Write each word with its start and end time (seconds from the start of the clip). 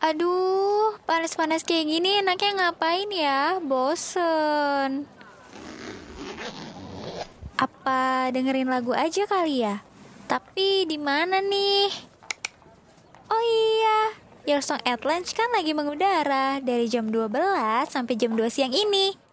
Aduh, 0.00 0.96
panas-panas 1.04 1.60
kayak 1.60 1.84
gini 1.84 2.24
enaknya 2.24 2.72
ngapain 2.72 3.12
ya? 3.12 3.60
Bosen. 3.60 5.04
Apa 7.60 8.32
dengerin 8.32 8.72
lagu 8.72 8.96
aja 8.96 9.28
kali 9.28 9.60
ya? 9.60 9.84
Tapi 10.24 10.88
di 10.88 10.96
mana 10.96 11.44
nih? 11.44 11.92
Oh 13.28 13.42
iya, 13.44 14.16
Your 14.48 14.64
Song 14.64 14.80
at 14.88 15.04
Lunch 15.04 15.36
kan 15.36 15.52
lagi 15.52 15.76
mengudara 15.76 16.64
dari 16.64 16.88
jam 16.88 17.12
12 17.12 17.36
sampai 17.92 18.16
jam 18.16 18.32
2 18.32 18.48
siang 18.48 18.72
ini. 18.72 19.29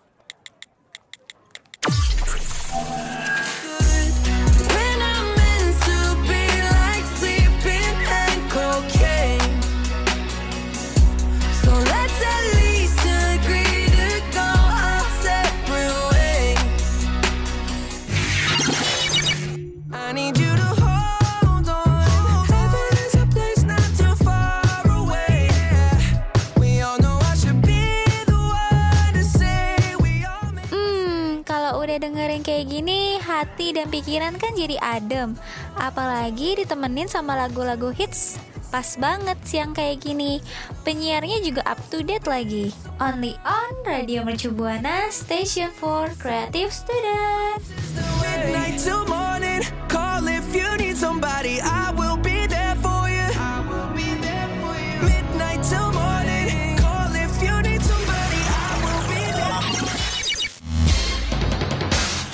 Hati 33.48 33.72
dan 33.72 33.88
pikiran 33.88 34.36
kan 34.36 34.52
jadi 34.60 34.76
adem. 34.84 35.40
Apalagi 35.80 36.60
ditemenin 36.60 37.08
sama 37.08 37.40
lagu-lagu 37.40 37.96
hits. 37.96 38.36
Pas 38.68 39.00
banget 39.00 39.40
siang 39.48 39.72
kayak 39.72 40.04
gini. 40.04 40.44
Penyiarnya 40.84 41.40
juga 41.40 41.64
up 41.64 41.80
to 41.88 42.04
date 42.04 42.28
lagi. 42.28 42.76
Only 43.00 43.40
on 43.48 43.72
Radio 43.88 44.28
Mercu 44.28 44.52
Buana, 44.52 45.08
Station 45.08 45.72
for 45.72 46.12
Creative 46.20 46.68
Student. 46.68 47.64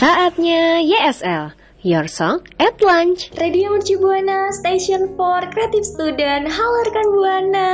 Saatnya 0.04 0.84
YSL, 0.84 1.56
Your 1.80 2.12
Song 2.12 2.44
at 2.60 2.76
Lunch. 2.84 3.32
Radio 3.40 3.72
Mercu 3.72 3.96
Buana, 3.96 4.52
Station 4.52 5.16
for 5.16 5.40
Creative 5.56 5.88
Student. 5.88 6.44
Halo 6.44 6.80
rekan 6.92 7.08
Buana. 7.08 7.72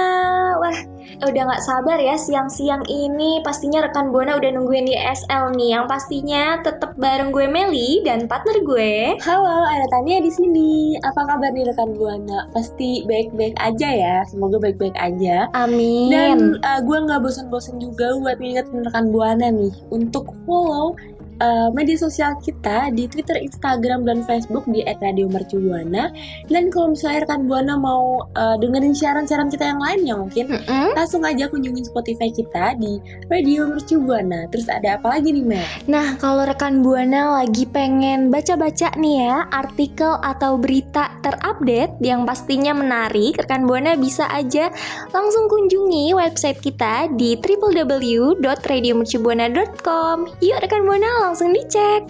Wah, 0.61 0.77
udah 1.25 1.41
nggak 1.49 1.63
sabar 1.65 1.97
ya 1.97 2.13
siang-siang 2.21 2.85
ini. 2.85 3.41
Pastinya 3.41 3.81
rekan 3.81 4.13
Buana 4.13 4.37
udah 4.37 4.45
nungguin 4.45 4.85
di 4.85 4.93
SL 4.93 5.57
nih. 5.57 5.73
Yang 5.73 5.85
pastinya 5.89 6.61
tetap 6.61 6.93
bareng 7.01 7.33
gue 7.33 7.49
Meli 7.49 8.05
dan 8.05 8.29
partner 8.29 8.61
gue. 8.61 9.17
Halo, 9.25 9.65
ada 9.65 9.89
Tania 9.89 10.21
di 10.21 10.29
sini. 10.29 11.01
Apa 11.01 11.25
kabar 11.25 11.49
nih 11.49 11.65
rekan 11.65 11.97
Buana? 11.97 12.45
Pasti 12.53 13.09
baik-baik 13.09 13.57
aja 13.57 13.89
ya. 13.89 14.21
Semoga 14.29 14.61
baik-baik 14.61 14.93
aja. 15.01 15.49
Amin. 15.57 16.13
Dan 16.13 16.61
uh, 16.61 16.77
gue 16.85 16.97
nggak 17.09 17.25
bosan-bosan 17.25 17.81
juga 17.81 18.13
buat 18.21 18.37
ngingetin 18.37 18.85
rekan 18.85 19.09
Buana 19.09 19.49
nih 19.49 19.73
untuk 19.89 20.29
follow 20.45 20.93
uh, 21.39 21.71
media 21.73 21.97
sosial 21.97 22.35
kita 22.43 22.91
di 22.93 23.07
Twitter, 23.07 23.37
Instagram, 23.39 24.05
dan 24.05 24.23
Facebook 24.27 24.65
di 24.69 24.83
@radiomercubuana. 24.85 26.11
Dan 26.47 26.71
kalau 26.71 26.87
misalnya 26.93 27.19
rekan 27.25 27.47
Buana 27.49 27.75
mau 27.79 28.21
uh, 28.35 28.57
dengerin 28.59 28.93
siaran-siaran 28.93 29.49
kita 29.49 29.65
yang 29.73 29.81
lainnya 29.81 30.15
mungkin 30.19 30.47
Mm-mm. 30.51 30.93
langsung 30.95 31.25
aja 31.25 31.49
kunjungin 31.49 31.85
Spotify 31.87 32.29
kita 32.29 32.75
di 32.77 32.99
Radio 33.31 33.67
Mercu 33.67 33.99
Buana. 34.03 34.45
Terus 34.51 34.69
ada 34.69 34.93
apa 34.99 35.09
lagi 35.17 35.31
nih, 35.33 35.45
Mel? 35.45 35.63
Nah, 35.87 36.15
kalau 36.19 36.45
rekan 36.45 36.83
Buana 36.83 37.41
lagi 37.41 37.65
pengen 37.65 38.29
baca-baca 38.29 38.91
nih 38.99 39.25
ya 39.25 39.47
artikel 39.49 40.19
atau 40.21 40.57
berita 40.59 41.09
terupdate 41.23 41.95
yang 42.03 42.25
pastinya 42.27 42.73
menarik, 42.75 43.39
rekan 43.39 43.65
Buana 43.65 43.95
bisa 43.95 44.27
aja 44.29 44.69
langsung 45.15 45.47
kunjungi 45.49 46.13
website 46.13 46.61
kita 46.61 47.07
di 47.15 47.35
www.radiomercubuana.com. 47.39 50.27
Yuk 50.43 50.59
rekan 50.61 50.85
Buana 50.85 51.28
langsung 51.29 51.53
dicek. 51.53 52.09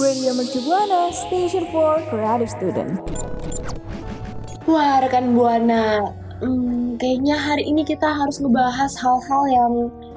Radio 0.00 0.32
Mercu 0.32 0.64
Buana, 0.64 1.12
Station 1.12 1.68
for 1.68 2.00
Creative 2.08 2.48
Student. 2.48 2.96
Wah, 4.64 5.04
rekan 5.04 5.36
Buana, 5.36 6.00
hmm, 6.40 6.96
kayaknya 6.96 7.36
hari 7.36 7.68
ini 7.68 7.84
kita 7.84 8.08
harus 8.08 8.40
ngebahas 8.40 8.88
hal-hal 8.96 9.42
yang 9.52 9.72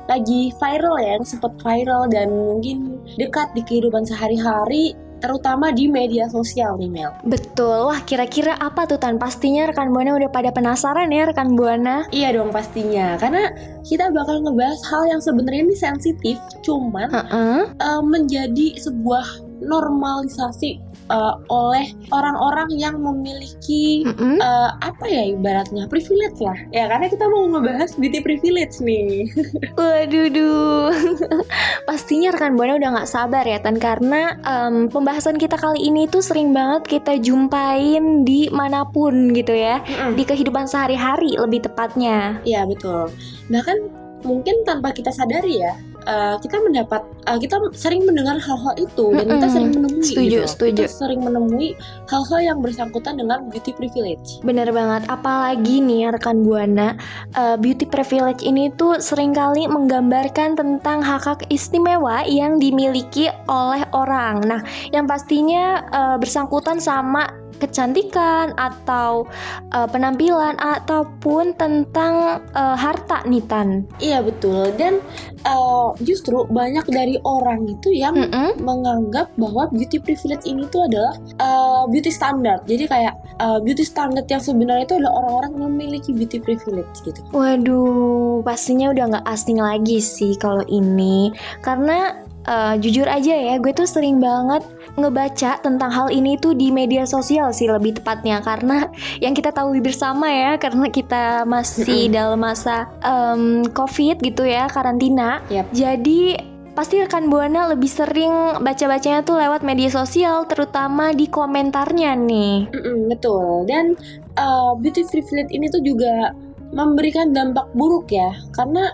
lagi 0.07 0.55
viral 0.63 0.95
ya, 1.03 1.19
yang 1.19 1.27
sempat 1.27 1.51
viral 1.59 2.07
dan 2.07 2.31
mungkin 2.31 3.03
dekat 3.19 3.51
di 3.51 3.67
kehidupan 3.67 4.07
sehari-hari, 4.07 4.95
terutama 5.21 5.69
di 5.69 5.85
media 5.85 6.25
sosial 6.27 6.75
nih 6.81 6.89
Mel. 6.89 7.11
Betul, 7.23 7.87
wah 7.87 8.01
kira-kira 8.03 8.57
apa 8.57 8.89
tuh 8.89 8.97
Tan? 8.97 9.21
Pastinya 9.21 9.69
rekan 9.69 9.93
Buana 9.93 10.17
udah 10.17 10.33
pada 10.33 10.49
penasaran 10.49 11.13
ya 11.13 11.29
rekan 11.29 11.53
Buana. 11.53 12.09
Iya 12.09 12.33
dong 12.35 12.49
pastinya, 12.49 13.15
karena 13.21 13.53
kita 13.85 14.09
bakal 14.09 14.41
ngebahas 14.41 14.81
hal 14.89 15.03
yang 15.07 15.21
sebenarnya 15.21 15.61
ini 15.69 15.77
sensitif, 15.77 16.37
cuman 16.65 17.07
Heeh. 17.13 17.61
eh, 17.69 18.01
menjadi 18.01 18.67
sebuah 18.81 19.47
normalisasi 19.61 20.81
eh, 21.09 21.35
oleh 21.49 21.85
orang-orang 22.13 22.69
yang 22.75 22.99
memiliki 23.01 24.05
Mm-mm. 24.05 24.37
eh, 24.37 24.69
apa 24.83 25.05
ya 25.07 25.33
ibaratnya 25.33 25.89
privilege 25.89 26.37
lah 26.43 26.57
ya 26.69 26.85
karena 26.91 27.07
kita 27.09 27.25
mau 27.25 27.49
ngebahas 27.49 27.95
beauty 27.97 28.19
privilege 28.21 28.77
nih 28.83 29.25
Waduh, 29.79 30.27
duh. 30.29 30.93
pastinya 31.89 32.33
rekan 32.35 32.53
Buana 32.59 32.77
udah 32.77 32.89
nggak 32.99 33.09
sabar 33.09 33.43
ya 33.47 33.57
Tan 33.61 33.77
karena 33.81 34.37
em, 34.45 34.91
pembahasan 34.91 35.37
kita 35.37 35.57
kali 35.57 35.87
ini 35.87 36.05
tuh 36.09 36.21
sering 36.21 36.51
banget 36.51 36.99
kita 36.99 37.17
jumpain 37.21 38.25
di 38.25 38.49
mana 38.51 38.83
pun 38.87 39.31
gitu 39.31 39.53
ya, 39.53 39.79
di 40.17 40.23
kehidupan 40.25 40.65
sehari-hari 40.67 41.37
lebih 41.37 41.65
tepatnya. 41.65 42.41
Iya 42.43 42.65
betul. 42.65 43.13
Bahkan 43.47 43.77
mungkin 44.25 44.65
tanpa 44.65 44.93
kita 44.93 45.09
sadari 45.13 45.61
ya, 45.61 45.73
eh, 46.07 46.35
kita 46.41 46.57
mendapat, 46.61 47.01
eh, 47.27 47.37
kita 47.41 47.55
sering 47.73 48.05
mendengar 48.05 48.37
hal-hal 48.37 48.73
itu 48.77 49.05
dan 49.13 49.25
kita 49.25 49.37
Mm-mm. 49.37 49.53
sering 49.53 49.71
menemui 49.73 50.03
Setuju, 50.05 50.39
gitu. 50.43 50.49
setuju. 50.49 50.83
Kita 50.87 50.97
sering 51.05 51.21
menemui 51.21 51.67
hal-hal 52.09 52.39
yang 52.41 52.57
bersangkutan 52.61 53.17
dengan 53.17 53.49
beauty 53.49 53.71
privilege. 53.75 54.41
Bener 54.45 54.69
banget, 54.69 55.05
apalagi 55.09 55.81
nih 55.81 56.13
rekan 56.13 56.45
Buana, 56.45 56.97
eh, 57.35 57.55
beauty 57.57 57.85
privilege 57.89 58.41
ini 58.45 58.69
tuh 58.75 59.01
sering 59.01 59.33
kali 59.33 59.65
menggambarkan 59.65 60.57
tentang 60.57 61.01
hak-hak 61.01 61.45
istimewa 61.49 62.23
yang 62.27 62.57
dimiliki 62.61 63.29
oleh 63.49 63.83
orang. 63.91 64.43
Nah, 64.45 64.61
yang 64.93 65.09
pastinya 65.09 65.83
eh, 65.91 66.17
bersangkutan 66.21 66.77
sama 66.77 67.40
kecantikan 67.61 68.57
atau 68.57 69.29
eh, 69.69 69.85
penampilan 69.85 70.57
ataupun 70.57 71.53
tentang 71.53 72.41
eh, 72.57 72.77
harta 72.77 73.21
nih 73.29 73.45
Tan. 73.45 73.85
Iya 74.01 74.25
betul. 74.25 74.73
Dan 74.75 74.97
eh, 75.45 75.87
justru 76.01 76.49
banyak 76.49 76.89
dari 76.89 77.21
orang 77.21 77.69
itu 77.69 77.93
yang 77.93 78.17
Mm-mm. 78.17 78.57
menganggap 78.65 79.29
bahwa 79.37 79.69
beauty 79.69 80.01
privilege 80.01 80.49
ini 80.49 80.65
tuh 80.73 80.89
adalah 80.89 81.13
eh, 81.37 81.83
beauty 81.93 82.09
standard. 82.09 82.65
Jadi 82.65 82.89
kayak 82.89 83.13
eh, 83.37 83.59
beauty 83.61 83.85
standard 83.85 84.25
yang 84.25 84.41
sebenarnya 84.41 84.89
itu 84.89 84.97
adalah 84.97 85.13
orang-orang 85.21 85.49
yang 85.53 85.63
memiliki 85.77 86.09
beauty 86.11 86.41
privilege 86.41 86.97
gitu. 87.05 87.21
Waduh, 87.29 88.41
pastinya 88.41 88.89
udah 88.89 89.05
nggak 89.13 89.27
asing 89.29 89.61
lagi 89.61 90.01
sih 90.01 90.33
kalau 90.41 90.65
ini. 90.65 91.29
Karena 91.61 92.17
eh, 92.49 92.75
jujur 92.81 93.05
aja 93.05 93.33
ya, 93.37 93.61
gue 93.61 93.71
tuh 93.75 93.85
sering 93.85 94.17
banget 94.17 94.65
ngebaca 94.99 95.61
tentang 95.63 95.91
hal 95.91 96.07
ini 96.11 96.35
tuh 96.35 96.51
di 96.55 96.71
media 96.71 97.07
sosial 97.07 97.51
sih 97.55 97.71
lebih 97.71 97.99
tepatnya. 98.01 98.43
Karena 98.43 98.87
yang 99.23 99.31
kita 99.31 99.55
tahu 99.55 99.77
bersama 99.79 100.27
ya, 100.27 100.59
karena 100.59 100.87
kita 100.91 101.47
masih 101.47 102.11
dalam 102.11 102.41
masa 102.41 102.91
em, 103.05 103.63
COVID 103.71 104.19
gitu 104.23 104.43
ya, 104.43 104.67
karantina. 104.67 105.39
Yap. 105.47 105.71
Jadi 105.71 106.35
pasti 106.71 107.03
rekan 107.03 107.27
Buana 107.27 107.67
lebih 107.67 107.91
sering 107.91 108.63
baca-bacanya 108.63 109.27
tuh 109.27 109.35
lewat 109.35 109.59
media 109.63 109.91
sosial, 109.91 110.47
terutama 110.47 111.11
di 111.11 111.27
komentarnya 111.27 112.15
nih. 112.15 112.71
Mm-mm, 112.71 113.11
betul. 113.11 113.67
Dan 113.67 113.99
uh, 114.39 114.71
beauty 114.79 115.03
privilege 115.11 115.51
ini 115.51 115.67
tuh 115.67 115.83
juga 115.83 116.31
memberikan 116.71 117.35
dampak 117.35 117.67
buruk 117.75 118.07
ya, 118.07 118.31
karena 118.55 118.87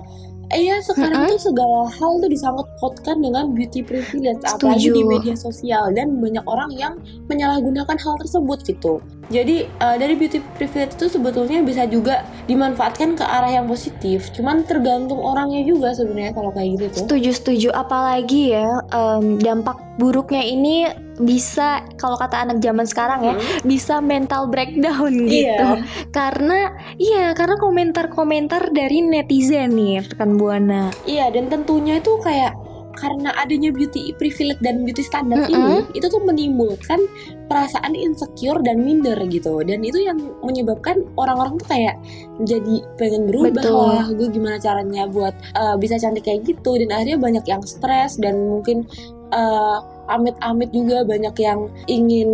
eh, 0.54 0.62
ya 0.72 0.78
sekarang 0.80 1.28
tuh 1.28 1.40
segala 1.52 1.92
hal 1.92 2.12
tuh 2.24 2.30
disangkut 2.32 2.68
pautkan 2.80 3.20
dengan 3.20 3.52
beauty 3.52 3.84
privilege, 3.84 4.40
apalagi 4.48 4.88
Setuju. 4.88 4.96
di 4.96 5.04
media 5.04 5.36
sosial 5.36 5.92
dan 5.92 6.24
banyak 6.24 6.46
orang 6.48 6.72
yang 6.72 6.94
menyalahgunakan 7.28 7.98
hal 8.00 8.16
tersebut 8.22 8.60
gitu. 8.64 9.04
Jadi 9.28 9.68
uh, 9.78 9.96
dari 9.96 10.16
beauty 10.16 10.40
privilege 10.56 10.96
itu 10.96 11.08
sebetulnya 11.10 11.60
bisa 11.60 11.84
juga 11.84 12.24
dimanfaatkan 12.48 13.14
ke 13.14 13.24
arah 13.24 13.52
yang 13.52 13.68
positif. 13.68 14.32
Cuman 14.32 14.64
tergantung 14.64 15.20
orangnya 15.20 15.62
juga 15.62 15.92
sebenarnya 15.92 16.32
kalau 16.32 16.52
kayak 16.52 16.70
gitu 16.74 16.86
tuh. 16.90 17.00
Setuju 17.04 17.30
setuju 17.34 17.70
apalagi 17.72 18.56
ya 18.56 18.68
em, 18.88 19.36
dampak 19.38 19.76
buruknya 19.98 20.42
ini 20.42 20.88
bisa 21.18 21.82
kalau 21.98 22.14
kata 22.14 22.46
anak 22.46 22.62
zaman 22.62 22.86
sekarang 22.86 23.26
ya 23.26 23.36
bisa 23.66 23.98
mental 23.98 24.46
breakdown 24.46 25.10
gitu 25.26 25.50
Iya. 25.50 25.82
karena 26.14 26.70
iya 26.96 27.34
karena 27.34 27.58
komentar-komentar 27.58 28.70
dari 28.70 29.02
netizen 29.02 29.74
nih 29.74 30.06
rekan 30.06 30.38
buana 30.38 30.94
Iya 31.04 31.34
dan 31.34 31.50
tentunya 31.50 31.98
itu 31.98 32.22
kayak 32.22 32.54
karena 32.98 33.30
adanya 33.38 33.70
beauty 33.70 34.12
privilege 34.18 34.58
dan 34.66 34.82
beauty 34.82 35.06
standard 35.06 35.46
Mm-mm. 35.46 35.54
ini 35.54 35.76
itu 35.94 36.10
tuh 36.10 36.22
menimbulkan 36.26 37.06
perasaan 37.48 37.94
insecure 37.94 38.60
dan 38.66 38.82
minder 38.82 39.16
gitu 39.30 39.62
dan 39.62 39.86
itu 39.86 40.02
yang 40.02 40.18
menyebabkan 40.42 41.06
orang-orang 41.16 41.62
tuh 41.62 41.70
kayak 41.70 41.96
jadi 42.44 42.84
pengen 42.98 43.30
berubah 43.30 43.64
Betul. 43.64 43.88
lah 43.94 44.08
gue 44.10 44.28
gimana 44.34 44.58
caranya 44.58 45.06
buat 45.08 45.38
uh, 45.56 45.78
bisa 45.78 46.02
cantik 46.02 46.26
kayak 46.26 46.44
gitu 46.44 46.76
dan 46.82 46.90
akhirnya 46.92 47.18
banyak 47.22 47.46
yang 47.46 47.62
stres 47.64 48.18
dan 48.18 48.36
mungkin 48.50 48.84
uh, 49.32 49.80
amit-amit 50.08 50.72
juga 50.72 51.04
banyak 51.04 51.36
yang 51.40 51.70
ingin 51.88 52.30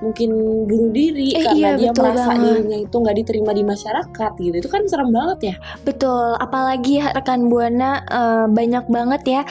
mungkin 0.00 0.30
bunuh 0.64 0.90
diri 0.90 1.32
Eh, 1.32 1.44
karena 1.44 1.76
iya, 1.76 1.78
dia 1.78 1.90
merasa 1.92 2.32
banget. 2.32 2.40
dirinya 2.42 2.78
itu 2.80 2.96
nggak 2.96 3.16
diterima 3.16 3.50
di 3.52 3.64
masyarakat 3.64 4.32
gitu. 4.36 4.56
Itu 4.56 4.68
kan 4.68 4.82
serem 4.84 5.10
banget 5.10 5.38
ya. 5.44 5.54
Betul 5.80 6.34
apalagi 6.36 7.04
rekan 7.04 7.46
buana 7.46 7.90
eh, 8.02 8.46
banyak 8.48 8.84
banget 8.88 9.22
ya 9.24 9.42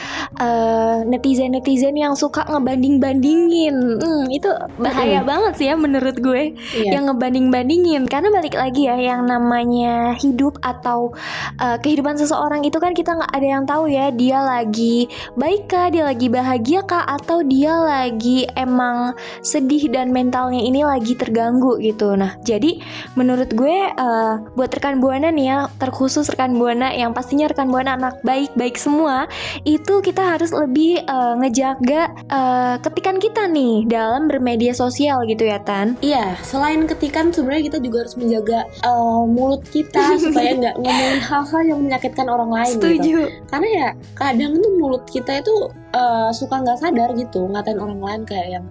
netizen 1.06 1.52
netizen 1.52 1.94
yang 1.94 2.14
suka 2.14 2.44
ngebanding-bandingin. 2.46 3.76
Hmm, 4.00 4.24
itu 4.28 4.50
bahaya 4.76 5.22
banget 5.22 5.52
sih 5.56 5.66
ya 5.68 5.76
menurut 5.76 6.16
gue 6.16 6.52
Iya. 6.74 6.98
yang 6.98 7.04
ngebanding-bandingin. 7.08 8.06
Karena 8.06 8.28
balik 8.30 8.54
lagi 8.54 8.86
ya 8.86 8.96
yang 8.96 9.26
namanya 9.26 10.14
hidup 10.16 10.58
atau 10.60 11.12
uh, 11.58 11.76
kehidupan 11.78 12.16
seseorang 12.16 12.62
itu 12.62 12.76
kan 12.76 12.92
kita 12.92 13.14
nggak 13.14 13.32
ada 13.32 13.46
yang 13.46 13.64
tahu 13.64 13.86
ya 13.86 14.10
dia 14.10 14.38
lagi 14.40 15.06
baik 15.36 15.68
kah 15.68 15.88
dia 15.88 16.04
lagi 16.04 16.26
bahagia 16.26 16.80
kah 16.82 17.04
atau 17.06 17.40
dia 17.40 17.72
lagi 17.72 18.44
emang 18.56 19.14
sedih 19.40 19.86
dan 19.88 20.10
mentalnya 20.40 20.64
ini 20.64 20.80
lagi 20.80 21.12
terganggu 21.12 21.76
gitu 21.84 22.16
nah 22.16 22.32
jadi 22.40 22.80
menurut 23.12 23.52
gue 23.52 23.92
uh, 23.92 24.40
buat 24.56 24.72
rekan 24.72 24.96
buana 24.96 25.28
nih 25.28 25.52
ya 25.52 25.58
terkhusus 25.76 26.32
rekan 26.32 26.56
buana 26.56 26.96
yang 26.96 27.12
pastinya 27.12 27.44
rekan 27.44 27.68
buana 27.68 28.00
anak 28.00 28.16
baik-baik 28.24 28.80
semua 28.80 29.28
itu 29.68 30.00
kita 30.00 30.24
harus 30.24 30.48
lebih 30.56 31.04
uh, 31.12 31.36
ngejaga 31.36 32.08
uh, 32.32 32.80
ketikan 32.80 33.20
kita 33.20 33.44
nih 33.52 33.84
dalam 33.84 34.32
bermedia 34.32 34.72
sosial 34.72 35.28
gitu 35.28 35.44
ya 35.44 35.60
Tan 35.60 36.00
Iya, 36.00 36.40
selain 36.40 36.88
ketikan 36.88 37.28
sebenarnya 37.28 37.68
kita 37.68 37.78
juga 37.84 38.08
harus 38.08 38.16
menjaga 38.16 38.64
uh, 38.88 39.28
mulut 39.28 39.60
kita 39.68 40.16
supaya 40.24 40.56
nggak 40.56 40.76
ngomongin 40.80 41.20
hal-hal 41.20 41.62
yang 41.68 41.80
menyakitkan 41.84 42.32
orang 42.32 42.48
lain. 42.48 42.72
Gitu. 42.80 42.80
setuju 42.80 43.16
Karena 43.52 43.68
ya 43.68 43.88
kadang 44.16 44.56
tuh 44.56 44.72
mulut 44.80 45.04
kita 45.04 45.44
itu 45.44 45.68
uh, 45.94 46.30
suka 46.30 46.62
nggak 46.62 46.78
sadar 46.78 47.10
gitu 47.14 47.46
ngatain 47.50 47.78
orang 47.78 48.00
lain 48.00 48.22
kayak 48.26 48.48
yang 48.60 48.64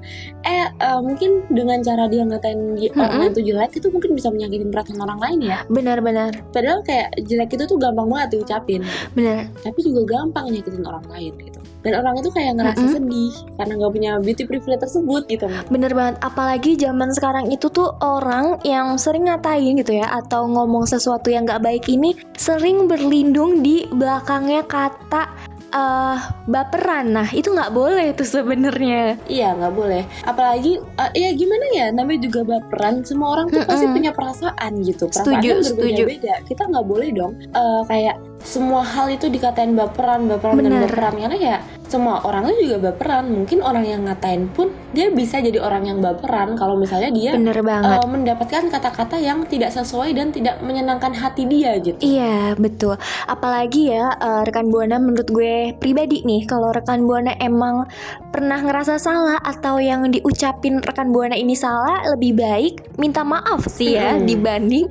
eh 0.48 0.68
uh, 0.80 1.00
mungkin 1.04 1.44
dengan 1.52 1.84
cara 1.84 2.08
dia 2.08 2.24
ngatain 2.24 2.80
di- 2.80 2.94
orang 2.96 3.28
lain 3.28 3.32
itu 3.36 3.44
jelek 3.54 3.72
itu 3.76 3.88
mungkin 3.92 4.12
bisa 4.16 4.28
menyakitin 4.32 4.70
perasaan 4.72 5.00
orang 5.04 5.20
lain 5.20 5.40
ya. 5.44 5.60
benar-benar 5.68 6.32
Padahal 6.52 6.82
kayak 6.84 7.16
jelek 7.28 7.56
itu 7.56 7.64
tuh 7.68 7.78
gampang 7.80 8.08
banget 8.10 8.40
diucapin, 8.40 8.82
benar 9.14 9.48
tapi 9.62 9.80
juga 9.84 10.20
gampang 10.20 10.52
nyakitin 10.52 10.84
orang 10.84 11.06
lain 11.12 11.34
gitu. 11.40 11.60
Dan 11.80 11.96
orang 11.96 12.20
itu 12.20 12.28
kayak 12.36 12.60
ngerasa 12.60 12.84
Mm-mm. 12.84 12.96
sedih 13.00 13.34
karena 13.56 13.74
nggak 13.80 13.94
punya 13.96 14.12
beauty 14.20 14.44
privilege 14.44 14.84
tersebut 14.84 15.24
gitu. 15.32 15.48
Bener 15.72 15.96
banget, 15.96 16.20
apalagi 16.20 16.76
zaman 16.76 17.16
sekarang 17.16 17.48
itu 17.48 17.72
tuh 17.72 17.96
orang 18.04 18.60
yang 18.68 19.00
sering 19.00 19.32
ngatain 19.32 19.80
gitu 19.80 19.96
ya 19.96 20.08
Atau 20.12 20.50
ngomong 20.50 20.84
sesuatu 20.90 21.32
yang 21.32 21.48
gak 21.48 21.64
baik 21.64 21.86
ini 21.88 22.18
Sering 22.36 22.88
berlindung 22.90 23.64
di 23.64 23.88
belakangnya 23.92 24.64
kata 24.68 25.39
eh 25.70 26.18
baperan 26.46 27.14
Nah 27.14 27.30
itu 27.30 27.50
nggak 27.50 27.72
boleh 27.72 28.10
tuh 28.14 28.26
sebenarnya 28.26 29.18
Iya 29.26 29.54
nggak 29.54 29.74
boleh. 29.74 30.04
Apalagi 30.24 30.78
eh, 30.78 31.12
ya 31.14 31.30
gimana 31.34 31.66
ya 31.72 31.86
namanya 31.90 32.26
juga 32.26 32.42
baperan. 32.44 33.06
Semua 33.06 33.38
orang 33.38 33.48
tuh 33.50 33.62
pasti 33.64 33.86
Mm-mm. 33.86 33.96
punya 33.96 34.12
perasaan 34.12 34.72
gitu. 34.82 35.06
Setuju, 35.08 35.30
Perasaannya 35.30 35.64
setuju. 35.64 36.04
berbeda-beda. 36.06 36.36
Kita 36.46 36.64
nggak 36.68 36.86
boleh 36.86 37.10
dong 37.14 37.34
eh, 37.42 37.82
kayak 37.86 38.16
semua 38.44 38.82
hal 38.82 39.12
itu 39.12 39.28
dikatain 39.28 39.76
baperan, 39.76 40.26
baperan 40.32 40.64
dan 40.64 40.72
Bener. 40.72 40.82
baperan 40.88 41.14
karena 41.20 41.38
ya 41.38 41.58
semua 41.90 42.22
orang 42.22 42.54
itu 42.54 42.70
juga 42.70 42.94
baperan. 42.94 43.26
Mungkin 43.34 43.66
orang 43.66 43.84
yang 43.84 44.06
ngatain 44.06 44.46
pun 44.54 44.70
dia 44.94 45.10
bisa 45.10 45.42
jadi 45.42 45.58
orang 45.58 45.90
yang 45.90 45.98
baperan 46.00 46.54
kalau 46.54 46.78
misalnya 46.78 47.10
dia 47.10 47.34
Bener 47.34 47.60
banget 47.66 47.98
eh, 47.98 48.10
mendapatkan 48.10 48.64
kata-kata 48.70 49.18
yang 49.18 49.44
tidak 49.50 49.74
sesuai 49.74 50.14
dan 50.14 50.30
tidak 50.30 50.62
menyenangkan 50.62 51.18
hati 51.18 51.50
dia 51.50 51.78
gitu. 51.82 51.98
Iya 52.02 52.54
betul 52.58 52.96
Apalagi 53.26 53.90
ya 53.90 54.14
eh, 54.18 54.42
rekan 54.46 54.70
Buana 54.70 55.02
menurut 55.02 55.30
gue 55.30 55.74
pribadi 55.82 56.22
nih 56.22 56.46
Kalau 56.46 56.70
rekan 56.70 57.06
Buana 57.10 57.34
emang 57.42 57.90
pernah 58.30 58.62
ngerasa 58.62 59.02
salah 59.02 59.38
Atau 59.42 59.82
yang 59.82 60.08
diucapin 60.10 60.80
rekan 60.80 61.12
Buana 61.12 61.36
ini 61.36 61.58
salah 61.58 62.06
Lebih 62.16 62.38
baik 62.38 62.76
minta 63.02 63.26
maaf 63.26 63.66
sih 63.68 63.98
ya 63.98 64.18
Mm-mm. 64.18 64.26
Dibanding 64.30 64.86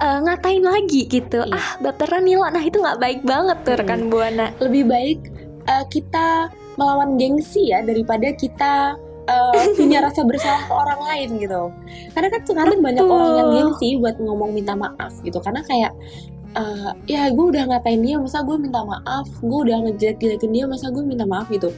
eh, 0.00 0.18
ngatain 0.22 0.64
lagi 0.64 1.08
gitu 1.08 1.42
Iya. 1.42 1.56
Ah 1.56 1.68
baperan 1.80 2.24
nih 2.24 2.36
lo 2.38 2.48
Nah 2.48 2.62
itu 2.62 2.76
nggak 2.78 3.00
baik 3.00 3.20
banget 3.24 3.58
tuh 3.64 3.74
Mm-mm. 3.74 3.82
rekan 3.82 4.02
Buana 4.12 4.46
lebih 4.60 4.84
baik 4.86 5.20
uh, 5.68 5.84
kita 5.90 6.50
melawan 6.80 7.20
gengsi 7.20 7.70
ya 7.70 7.84
daripada 7.84 8.32
kita 8.34 8.96
uh, 9.28 9.52
punya 9.78 10.02
rasa 10.02 10.24
bersalah 10.24 10.62
ke 10.66 10.72
orang 10.72 11.00
lain 11.00 11.28
gitu. 11.42 11.62
Karena 12.16 12.28
kan 12.32 12.42
sekarang 12.46 12.78
banyak 12.80 13.04
Betul. 13.04 13.16
orang 13.16 13.32
yang 13.36 13.50
gengsi 13.52 13.88
buat 14.00 14.16
ngomong 14.18 14.50
minta 14.56 14.74
maaf 14.74 15.12
gitu. 15.22 15.38
Karena 15.42 15.60
kayak 15.66 15.92
uh, 16.56 16.90
ya 17.06 17.28
gue 17.30 17.46
udah 17.52 17.68
ngatain 17.68 18.02
dia 18.02 18.16
masa 18.18 18.42
gue 18.42 18.56
minta 18.58 18.80
maaf, 18.82 19.28
gue 19.40 19.58
udah 19.68 19.76
ngejelek-jelekin 19.88 20.50
dia 20.52 20.64
masa 20.66 20.88
gue 20.90 21.04
minta 21.04 21.28
maaf 21.28 21.46
gitu. 21.52 21.70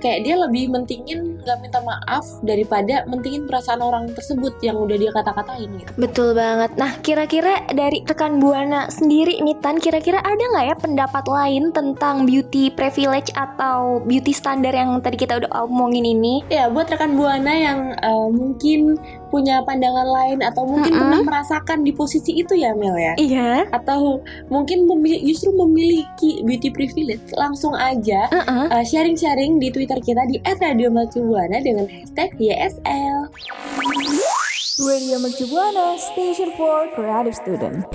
Kayak 0.00 0.28
dia 0.28 0.34
lebih 0.36 0.64
mentingin 0.68 1.40
nggak 1.40 1.58
minta 1.62 1.80
maaf 1.80 2.24
daripada 2.42 3.06
mentingin 3.08 3.48
perasaan 3.48 3.80
orang 3.80 4.10
tersebut 4.12 4.58
yang 4.60 4.76
udah 4.76 4.96
dia 4.98 5.10
kata-katain 5.14 5.70
gitu. 5.78 5.90
Betul 5.96 6.28
banget 6.36 6.74
Nah 6.76 6.98
kira-kira 7.00 7.64
dari 7.72 8.02
rekan 8.04 8.38
Buana 8.42 8.90
sendiri 8.92 9.40
nih 9.40 9.56
Tan 9.62 9.78
Kira-kira 9.80 10.20
ada 10.20 10.38
nggak 10.38 10.66
ya 10.66 10.76
pendapat 10.76 11.24
lain 11.26 11.70
tentang 11.72 12.28
beauty 12.28 12.68
privilege 12.74 13.30
Atau 13.38 14.04
beauty 14.04 14.34
standar 14.34 14.74
yang 14.74 14.98
tadi 15.00 15.16
kita 15.16 15.40
udah 15.40 15.50
omongin 15.64 16.04
ini 16.04 16.44
Ya, 16.52 16.68
buat 16.68 16.90
rekan 16.90 17.16
Buana 17.16 17.52
yang 17.52 17.94
uh, 18.02 18.28
mungkin 18.28 18.98
punya 19.26 19.62
pandangan 19.62 20.06
lain 20.06 20.38
atau 20.40 20.62
mungkin 20.62 20.90
Mm-mm. 20.90 21.02
pernah 21.02 21.20
merasakan 21.22 21.82
di 21.82 21.90
posisi 21.90 22.32
itu 22.34 22.54
ya 22.54 22.72
Mel 22.72 22.94
ya. 22.94 23.12
Iya 23.16 23.66
Atau 23.70 24.22
mungkin 24.46 24.86
memili- 24.86 25.22
justru 25.22 25.50
memiliki 25.50 26.42
beauty 26.42 26.70
privilege, 26.70 27.22
langsung 27.34 27.72
aja 27.72 28.30
uh, 28.32 28.82
sharing-sharing 28.82 29.58
di 29.58 29.68
Twitter 29.68 29.98
kita 29.98 30.22
di 30.26 30.38
@radiomercubuana 30.42 31.58
dengan 31.58 31.86
hashtag 31.86 32.30
YSL. 32.36 33.28
Radio 34.76 35.16
Mercu 35.16 35.48
Buana, 35.48 35.96
Station 35.96 36.52
for 36.52 36.84
Creative 36.92 37.32
Student. 37.32 37.88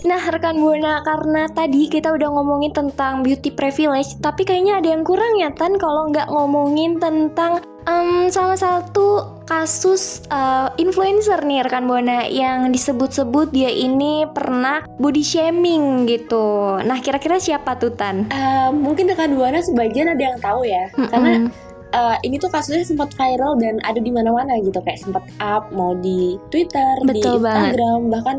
Nah, 0.00 0.20
rekan 0.28 0.56
Buana, 0.56 1.00
karena 1.00 1.44
tadi 1.48 1.84
kita 1.84 2.12
udah 2.12 2.28
ngomongin 2.28 2.72
tentang 2.72 3.20
beauty 3.20 3.48
privilege, 3.48 4.16
tapi 4.20 4.44
kayaknya 4.44 4.80
ada 4.80 4.88
yang 4.92 5.04
kurang 5.04 5.36
ya, 5.36 5.52
Tan, 5.52 5.76
kalau 5.76 6.08
nggak 6.08 6.28
ngomongin 6.28 6.96
tentang 6.96 7.60
em, 7.84 8.28
salah 8.28 8.56
satu 8.56 9.39
kasus 9.50 10.22
eh, 10.30 10.70
influencer 10.78 11.42
nih, 11.42 11.66
rekan 11.66 11.90
Buana, 11.90 12.22
yang 12.30 12.70
disebut-sebut 12.70 13.50
dia 13.50 13.66
ini 13.66 14.22
pernah 14.30 14.86
body 15.02 15.26
shaming 15.26 16.06
gitu. 16.06 16.78
Nah, 16.86 17.02
kira-kira 17.02 17.42
siapa 17.42 17.74
tuh, 17.74 17.90
Tan? 17.90 18.30
Uh, 18.30 18.70
mungkin 18.70 19.10
rekan 19.10 19.34
Buana 19.34 19.58
sebagian 19.58 20.14
ada 20.14 20.22
yang 20.22 20.38
tahu 20.38 20.62
ya, 20.62 20.86
karena 21.10 21.50
Mm-mm. 21.50 21.69
Uh, 21.94 22.16
ini 22.22 22.38
tuh 22.38 22.50
kasusnya 22.50 22.86
sempat 22.86 23.10
viral 23.14 23.58
dan 23.58 23.78
ada 23.86 23.98
di 23.98 24.10
mana-mana 24.10 24.58
gitu 24.62 24.78
kayak 24.82 25.00
sempat 25.02 25.24
up 25.42 25.68
mau 25.74 25.94
di 25.98 26.38
Twitter, 26.54 26.94
di 27.06 27.20
Betul 27.20 27.42
banget. 27.42 27.74
Instagram, 27.74 28.00
bahkan 28.10 28.36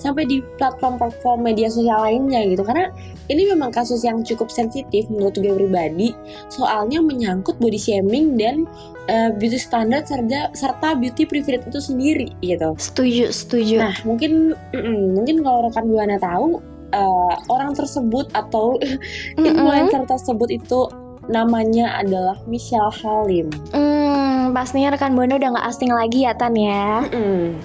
sampai 0.00 0.24
di 0.28 0.38
platform-platform 0.60 1.38
media 1.44 1.68
sosial 1.68 2.04
lainnya 2.04 2.44
gitu. 2.48 2.64
Karena 2.64 2.90
ini 3.28 3.48
memang 3.48 3.72
kasus 3.72 4.04
yang 4.04 4.20
cukup 4.24 4.48
sensitif 4.48 5.08
menurut 5.08 5.36
gue 5.36 5.52
pribadi, 5.52 6.12
soalnya 6.52 7.00
menyangkut 7.00 7.56
body 7.60 7.80
shaming 7.80 8.36
dan 8.36 8.68
uh, 9.08 9.30
beauty 9.36 9.60
standard 9.60 10.04
serta 10.08 10.52
serta 10.56 10.96
beauty 10.96 11.24
privilege 11.28 11.64
itu 11.64 11.80
sendiri 11.80 12.28
gitu. 12.40 12.76
Setuju, 12.76 13.32
setuju. 13.32 13.76
Nah, 13.80 13.96
mungkin 14.04 14.56
mm-mm, 14.72 15.16
mungkin 15.16 15.44
kalau 15.44 15.68
rekan 15.68 15.88
Buana 15.88 16.16
tahu 16.20 16.60
uh, 16.92 17.34
orang 17.50 17.72
tersebut 17.76 18.30
atau 18.32 18.76
Mm-mm. 19.36 19.44
influencer 19.44 20.02
tersebut 20.08 20.48
itu 20.52 21.03
namanya 21.26 21.98
adalah 21.98 22.36
Michelle 22.44 22.92
Halim. 22.92 23.48
Hmm, 23.72 24.52
pastinya 24.52 24.92
rekan 24.92 25.16
buana 25.16 25.36
udah 25.36 25.50
nggak 25.56 25.68
asing 25.68 25.90
lagi 25.90 26.24
ya 26.24 26.32
Tan 26.32 26.54
ya. 26.54 27.02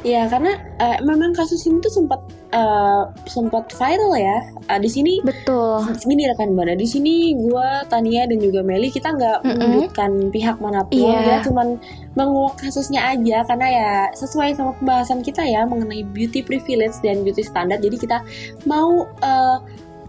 Ya 0.02 0.26
karena 0.28 0.56
eh, 0.78 0.98
memang 1.04 1.36
kasus 1.36 1.66
ini 1.66 1.80
tuh 1.80 1.92
sempat 1.92 2.20
eh, 2.52 3.04
sempat 3.28 3.68
viral 3.74 4.14
ya. 4.16 4.38
Eh, 4.70 4.80
di 4.80 4.90
sini 4.90 5.14
Betul. 5.22 5.84
Gini 6.00 6.26
rekan 6.26 6.54
buana, 6.54 6.74
di 6.74 6.86
sini 6.86 7.36
gua 7.36 7.84
Tania 7.86 8.26
dan 8.26 8.40
juga 8.40 8.62
Meli 8.62 8.90
kita 8.90 9.12
nggak 9.12 9.44
Mm-mm. 9.44 9.58
menyudutkan 9.60 10.12
pihak 10.30 10.58
mana 10.60 10.82
pun, 10.86 11.10
Iya. 11.10 11.20
ya 11.20 11.38
cuman 11.46 11.78
menguak 12.14 12.58
kasusnya 12.60 13.16
aja 13.16 13.46
karena 13.48 13.68
ya 13.70 13.90
sesuai 14.14 14.56
sama 14.56 14.76
pembahasan 14.78 15.22
kita 15.22 15.42
ya 15.42 15.64
mengenai 15.64 16.04
beauty 16.10 16.42
privilege 16.42 16.98
dan 17.02 17.22
beauty 17.24 17.42
standard. 17.42 17.80
Jadi 17.80 17.98
kita 17.98 18.22
mau 18.66 19.04
eh, 19.20 19.58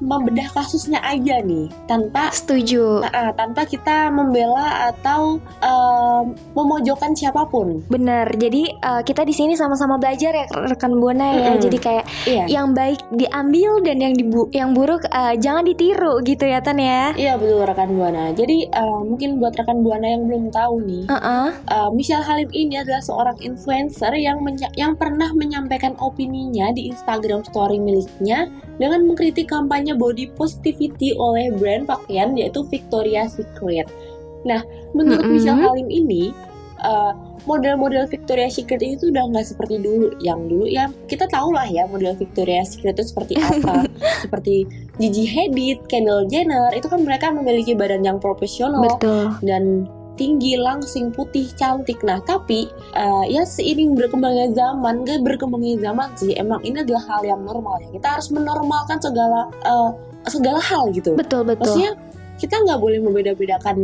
membedah 0.00 0.48
kasusnya 0.50 0.98
aja 1.04 1.44
nih 1.44 1.68
tanpa 1.84 2.32
Setuju. 2.32 3.04
Ah, 3.04 3.30
tanpa 3.36 3.68
kita 3.68 4.08
membela 4.08 4.90
atau 4.90 5.38
em, 5.60 6.32
memojokkan 6.56 7.12
siapa 7.12 7.46
pun. 7.46 7.84
Bener. 7.86 8.26
Jadi 8.34 8.72
eh, 8.72 9.02
kita 9.04 9.22
di 9.22 9.34
sini 9.36 9.54
sama-sama 9.54 10.00
belajar 10.00 10.32
ya 10.32 10.46
rekan 10.72 10.96
buana 10.98 11.26
ya. 11.36 11.52
Jadi 11.60 11.78
kayak 11.78 12.04
Iya. 12.24 12.44
yang 12.48 12.72
baik 12.72 13.00
diambil 13.14 13.80
dan 13.84 14.00
yang 14.00 14.14
dibu 14.16 14.48
yang 14.50 14.72
buruk 14.72 15.04
eh, 15.06 15.36
jangan 15.36 15.64
ditiru 15.64 16.24
gitu 16.24 16.48
ya 16.48 16.64
Tan 16.64 16.80
ya. 16.80 17.12
Iya 17.14 17.36
betul 17.36 17.62
rekan 17.64 17.92
buana. 17.94 18.32
Jadi 18.32 18.66
eh, 18.66 19.00
mungkin 19.04 19.36
buat 19.36 19.52
rekan 19.54 19.84
buana 19.84 20.06
yang 20.06 20.24
belum 20.26 20.48
tahu 20.50 20.82
nih, 20.84 21.04
Heeh. 21.08 21.46
Uh, 21.68 21.88
Michelle 21.92 22.24
Halim 22.24 22.48
ini 22.50 22.80
adalah 22.80 23.02
seorang 23.04 23.36
influencer 23.40 24.12
yang 24.16 24.40
yang 24.74 24.96
pernah 24.96 25.30
menyampaikan 25.36 25.94
opininya 26.00 26.72
di 26.72 26.88
Instagram 26.90 27.44
story 27.44 27.78
miliknya 27.78 28.48
dengan 28.80 29.04
mengkritik 29.04 29.52
kampanye 29.52 29.92
body 29.92 30.32
positivity 30.34 31.12
oleh 31.20 31.52
brand 31.52 31.84
pakaian 31.84 32.32
yaitu 32.32 32.64
Victoria's 32.72 33.36
Secret. 33.36 33.84
Nah, 34.48 34.64
menurut 34.96 35.20
Mm-mm. 35.20 35.36
Michelle 35.36 35.60
Halim 35.60 35.92
ini 35.92 36.32
uh, 36.80 37.12
model-model 37.44 38.08
Victoria's 38.08 38.56
Secret 38.56 38.80
itu 38.80 39.12
udah 39.12 39.28
nggak 39.28 39.46
seperti 39.52 39.84
dulu. 39.84 40.16
Yang 40.24 40.40
dulu 40.48 40.64
ya 40.64 40.88
kita 41.12 41.28
tahu 41.28 41.52
lah 41.52 41.68
ya 41.68 41.84
model 41.92 42.16
Victoria's 42.16 42.72
Secret 42.72 42.96
itu 42.96 43.12
seperti 43.12 43.36
apa. 43.44 43.84
seperti 44.24 44.64
Gigi 44.96 45.28
Hadid, 45.28 45.84
Kendall 45.86 46.24
Jenner, 46.32 46.72
itu 46.72 46.88
kan 46.88 47.04
mereka 47.04 47.28
memiliki 47.28 47.76
badan 47.76 48.00
yang 48.00 48.16
profesional 48.16 48.96
Betul. 48.96 49.36
dan 49.44 49.84
tinggi, 50.20 50.60
langsing, 50.60 51.08
putih, 51.08 51.48
cantik. 51.56 52.04
Nah, 52.04 52.20
tapi 52.20 52.68
eh, 52.92 53.24
ya 53.32 53.48
seiring 53.48 53.96
berkembangnya 53.96 54.52
zaman, 54.52 55.08
gak 55.08 55.24
berkembangnya 55.24 55.80
zaman 55.80 56.12
sih, 56.20 56.36
emang 56.36 56.60
ini 56.60 56.84
adalah 56.84 57.00
hal 57.08 57.24
yang 57.24 57.40
normal 57.40 57.80
ya. 57.80 57.88
Kita 57.96 58.20
harus 58.20 58.28
menormalkan 58.28 59.00
segala 59.00 59.48
eh, 59.64 59.90
segala 60.28 60.60
hal 60.60 60.92
gitu. 60.92 61.16
Betul 61.16 61.48
betul. 61.48 61.64
Maksudnya 61.64 61.92
kita 62.36 62.56
nggak 62.60 62.80
boleh 62.80 63.00
membeda-bedakan 63.00 63.76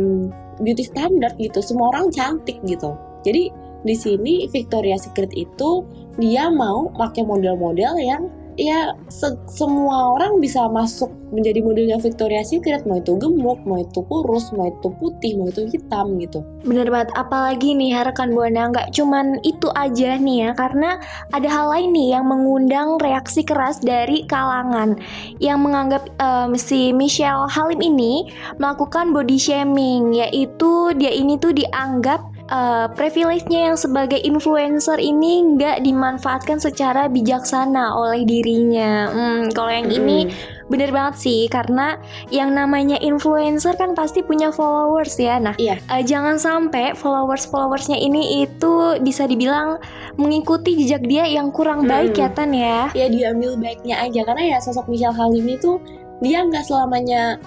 beauty 0.61 0.85
standard 0.85 1.33
gitu. 1.41 1.57
Semua 1.65 1.89
orang 1.93 2.13
cantik 2.13 2.61
gitu. 2.65 2.93
Jadi 3.25 3.49
di 3.85 3.95
sini 3.95 4.45
Victoria's 4.49 5.05
Secret 5.05 5.33
itu 5.33 5.85
dia 6.17 6.49
mau 6.49 6.89
pakai 6.97 7.21
model-model 7.21 7.93
yang 8.01 8.25
ya 8.57 8.97
se- 9.07 9.39
semua 9.47 10.17
orang 10.17 10.41
bisa 10.41 10.65
masuk 10.67 11.13
menjadi 11.29 11.61
modelnya 11.61 11.97
Victoria's 12.01 12.49
Secret. 12.49 12.83
Mau 12.89 12.99
itu 12.99 13.13
gemuk, 13.15 13.61
mau 13.63 13.79
itu 13.79 14.01
kurus, 14.09 14.49
mau 14.51 14.67
itu 14.67 14.89
putih, 14.97 15.37
mau 15.37 15.47
itu 15.47 15.69
hitam 15.69 16.17
gitu. 16.17 16.41
Bener 16.65 16.89
banget, 16.89 17.13
apalagi 17.15 17.77
nih 17.77 17.95
rekan 18.01 18.33
Buana 18.33 18.73
nggak 18.73 18.91
cuman 18.91 19.39
itu 19.45 19.69
aja 19.77 20.17
nih 20.17 20.49
ya, 20.49 20.49
karena 20.57 20.97
ada 21.31 21.47
hal 21.47 21.69
lain 21.71 21.93
nih 21.93 22.07
yang 22.17 22.25
mengundang 22.27 22.97
reaksi 22.99 23.45
keras 23.45 23.79
dari 23.79 24.25
kalangan. 24.27 24.97
Yang 25.37 25.59
menganggap 25.61 26.03
em, 26.17 26.51
si 26.57 26.91
Michelle 26.91 27.47
Halim 27.47 27.79
ini 27.79 28.27
melakukan 28.57 29.13
body 29.13 29.37
shaming, 29.37 30.17
yaitu 30.17 30.91
dia 30.97 31.13
ini 31.13 31.37
tuh 31.37 31.53
dianggap 31.53 32.23
eh, 32.47 32.87
privilege-nya 32.95 33.71
yang 33.71 33.77
sebagai 33.77 34.19
influencer 34.19 34.97
ini 34.97 35.55
nggak 35.55 35.83
dimanfaatkan 35.83 36.57
secara 36.57 37.11
bijaksana 37.11 37.91
oleh 37.91 38.23
dirinya. 38.23 39.11
Hmm, 39.11 39.51
kalau 39.51 39.71
yang 39.71 39.91
ini 39.91 40.31
bener 40.67 40.91
banget 40.91 41.15
sih, 41.19 41.47
karena 41.47 41.95
yang 42.27 42.51
namanya 42.51 42.99
influencer 42.99 43.71
kan 43.75 43.95
pasti 43.95 44.19
punya 44.19 44.51
followers 44.51 45.15
ya. 45.15 45.39
Nah, 45.39 45.55
Iya. 45.55 45.79
Eh, 45.91 46.03
jangan 46.03 46.35
sampai 46.35 46.91
followers-followersnya 46.95 47.95
ini 47.95 48.43
itu 48.43 48.99
bisa 48.99 49.27
dibilang 49.27 49.79
mengikuti 50.15 50.75
jejak 50.75 51.07
dia 51.07 51.23
yang 51.23 51.51
kurang 51.51 51.83
Hmm. 51.83 51.91
baik 51.91 52.15
ya 52.15 52.27
Tan 52.31 52.51
ya. 52.51 52.91
ya 52.91 53.07
diambil 53.07 53.55
baiknya 53.55 53.95
aja 54.01 54.23
karena 54.23 54.55
ya 54.55 54.57
sosok 54.59 54.87
Michelle 54.91 55.15
Halim 55.15 55.47
itu 55.47 55.79
dia 56.19 56.41
nggak 56.43 56.65
selamanya 56.65 57.37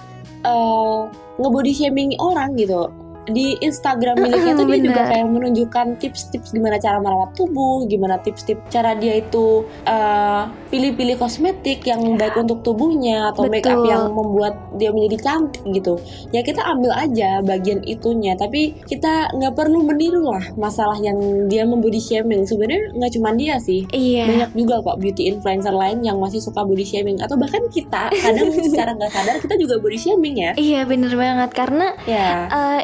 eh, 0.41 0.99
ngebody 1.37 1.73
shaming 1.73 2.17
orang 2.17 2.53
gitu 2.57 2.89
di 3.29 3.53
Instagram 3.61 4.17
miliknya 4.17 4.53
tuh 4.57 4.65
dia 4.65 4.77
Bener. 4.81 4.87
juga 4.89 5.01
kayak 5.13 5.27
menunjukkan 5.29 5.85
tips-tips 6.01 6.49
gimana 6.55 6.81
cara 6.81 6.97
merawat 6.97 7.37
tubuh, 7.37 7.85
gimana 7.85 8.17
tips-tips 8.17 8.65
cara 8.73 8.97
dia 8.97 9.21
itu 9.21 9.65
eh, 9.85 10.41
pilih-pilih 10.73 11.21
kosmetik 11.21 11.85
yang 11.85 12.01
baik 12.17 12.33
untuk 12.39 12.65
tubuhnya 12.65 13.29
atau 13.29 13.45
make 13.45 13.65
up 13.67 13.77
Betul. 13.81 13.91
yang 13.91 14.03
membuat 14.15 14.53
dia 14.79 14.89
menjadi 14.89 15.17
cantik 15.21 15.61
gitu. 15.69 16.01
Ya 16.33 16.41
kita 16.41 16.65
ambil 16.65 16.95
aja 16.95 17.43
bagian 17.45 17.85
itunya, 17.85 18.33
tapi 18.33 18.73
kita 18.89 19.29
nggak 19.37 19.53
perlu 19.53 19.85
meniru 19.85 20.31
lah 20.31 20.43
masalah 20.57 20.97
yang 20.97 21.17
dia 21.51 21.67
membody 21.67 22.01
shaming. 22.01 22.47
Sebenarnya 22.47 22.95
nggak 22.97 23.11
cuma 23.19 23.29
dia 23.37 23.61
sih, 23.61 23.85
Iya. 23.93 24.25
banyak 24.27 24.51
juga 24.57 24.75
kok 24.81 24.97
beauty 24.97 25.29
influencer 25.29 25.73
lain 25.73 26.01
yang 26.01 26.17
masih 26.17 26.41
suka 26.41 26.63
body 26.63 26.85
shaming 26.85 27.17
atau 27.21 27.35
bahkan 27.37 27.61
kita 27.69 28.09
kadang 28.09 28.49
secara 28.65 28.93
nggak 28.97 29.11
sadar 29.11 29.35
kita 29.41 29.55
juga 29.57 29.77
body 29.77 29.97
shaming 29.99 30.35
ya 30.37 30.51
Iya 30.57 30.85
bener 30.87 31.13
banget 31.13 31.49
karena 31.53 31.93
ya 32.07 32.47
eh, 32.49 32.81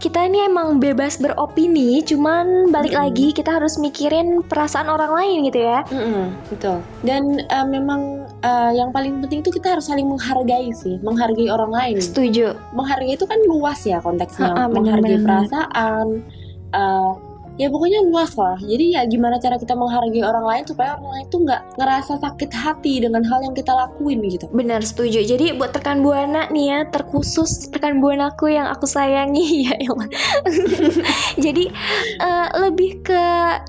kita 0.00 0.24
ini 0.24 0.48
emang 0.48 0.80
bebas 0.80 1.20
beropini, 1.20 2.00
cuman 2.00 2.72
balik 2.72 2.96
Mm-mm. 2.96 3.04
lagi 3.04 3.26
kita 3.36 3.52
harus 3.52 3.76
mikirin 3.76 4.40
perasaan 4.48 4.88
orang 4.88 5.12
lain 5.12 5.38
gitu 5.52 5.60
ya. 5.60 5.84
Mm-mm, 5.92 6.32
betul 6.48 6.80
dan 7.04 7.36
eh, 7.40 7.66
memang 7.68 8.24
eh, 8.40 8.70
yang 8.76 8.90
paling 8.90 9.20
penting 9.20 9.44
itu 9.44 9.52
kita 9.52 9.76
harus 9.76 9.88
saling 9.88 10.08
menghargai 10.08 10.72
sih 10.72 10.96
menghargai 11.04 11.48
orang 11.52 11.72
lain 11.72 11.96
Setuju. 12.00 12.56
menghargai 12.72 13.16
itu 13.16 13.24
kan 13.28 13.40
luas 13.44 13.80
ya 13.84 14.00
konteksnya 14.00 14.52
Ha-ha, 14.52 14.64
bener, 14.68 14.74
menghargai 14.76 15.16
bener, 15.20 15.26
perasaan 15.28 16.06
eh, 16.72 17.10
ya 17.60 17.68
pokoknya 17.68 18.00
luas 18.08 18.32
lah 18.40 18.56
jadi 18.64 18.84
ya 18.96 19.00
gimana 19.04 19.36
cara 19.36 19.60
kita 19.60 19.76
menghargai 19.76 20.24
orang 20.24 20.44
lain 20.48 20.64
supaya 20.64 20.96
orang 20.96 21.08
lain 21.12 21.26
tuh 21.28 21.40
nggak 21.44 21.60
ngerasa 21.76 22.12
sakit 22.16 22.50
hati 22.56 23.04
dengan 23.04 23.20
hal 23.28 23.44
yang 23.44 23.52
kita 23.52 23.72
lakuin 23.76 24.24
gitu 24.24 24.48
Benar 24.50 24.80
setuju. 24.80 25.20
Jadi 25.22 25.52
buat 25.56 25.74
rekan 25.74 26.00
buana 26.00 26.48
nih 26.48 26.66
ya, 26.72 26.78
terkhusus 26.88 27.68
rekan 27.70 28.00
buanaku 28.00 28.50
yang 28.54 28.66
aku 28.70 28.86
sayangi 28.88 29.46
ya. 29.68 29.76
Jadi 31.44 31.64
eh, 32.20 32.48
lebih 32.60 33.02
ke 33.04 33.24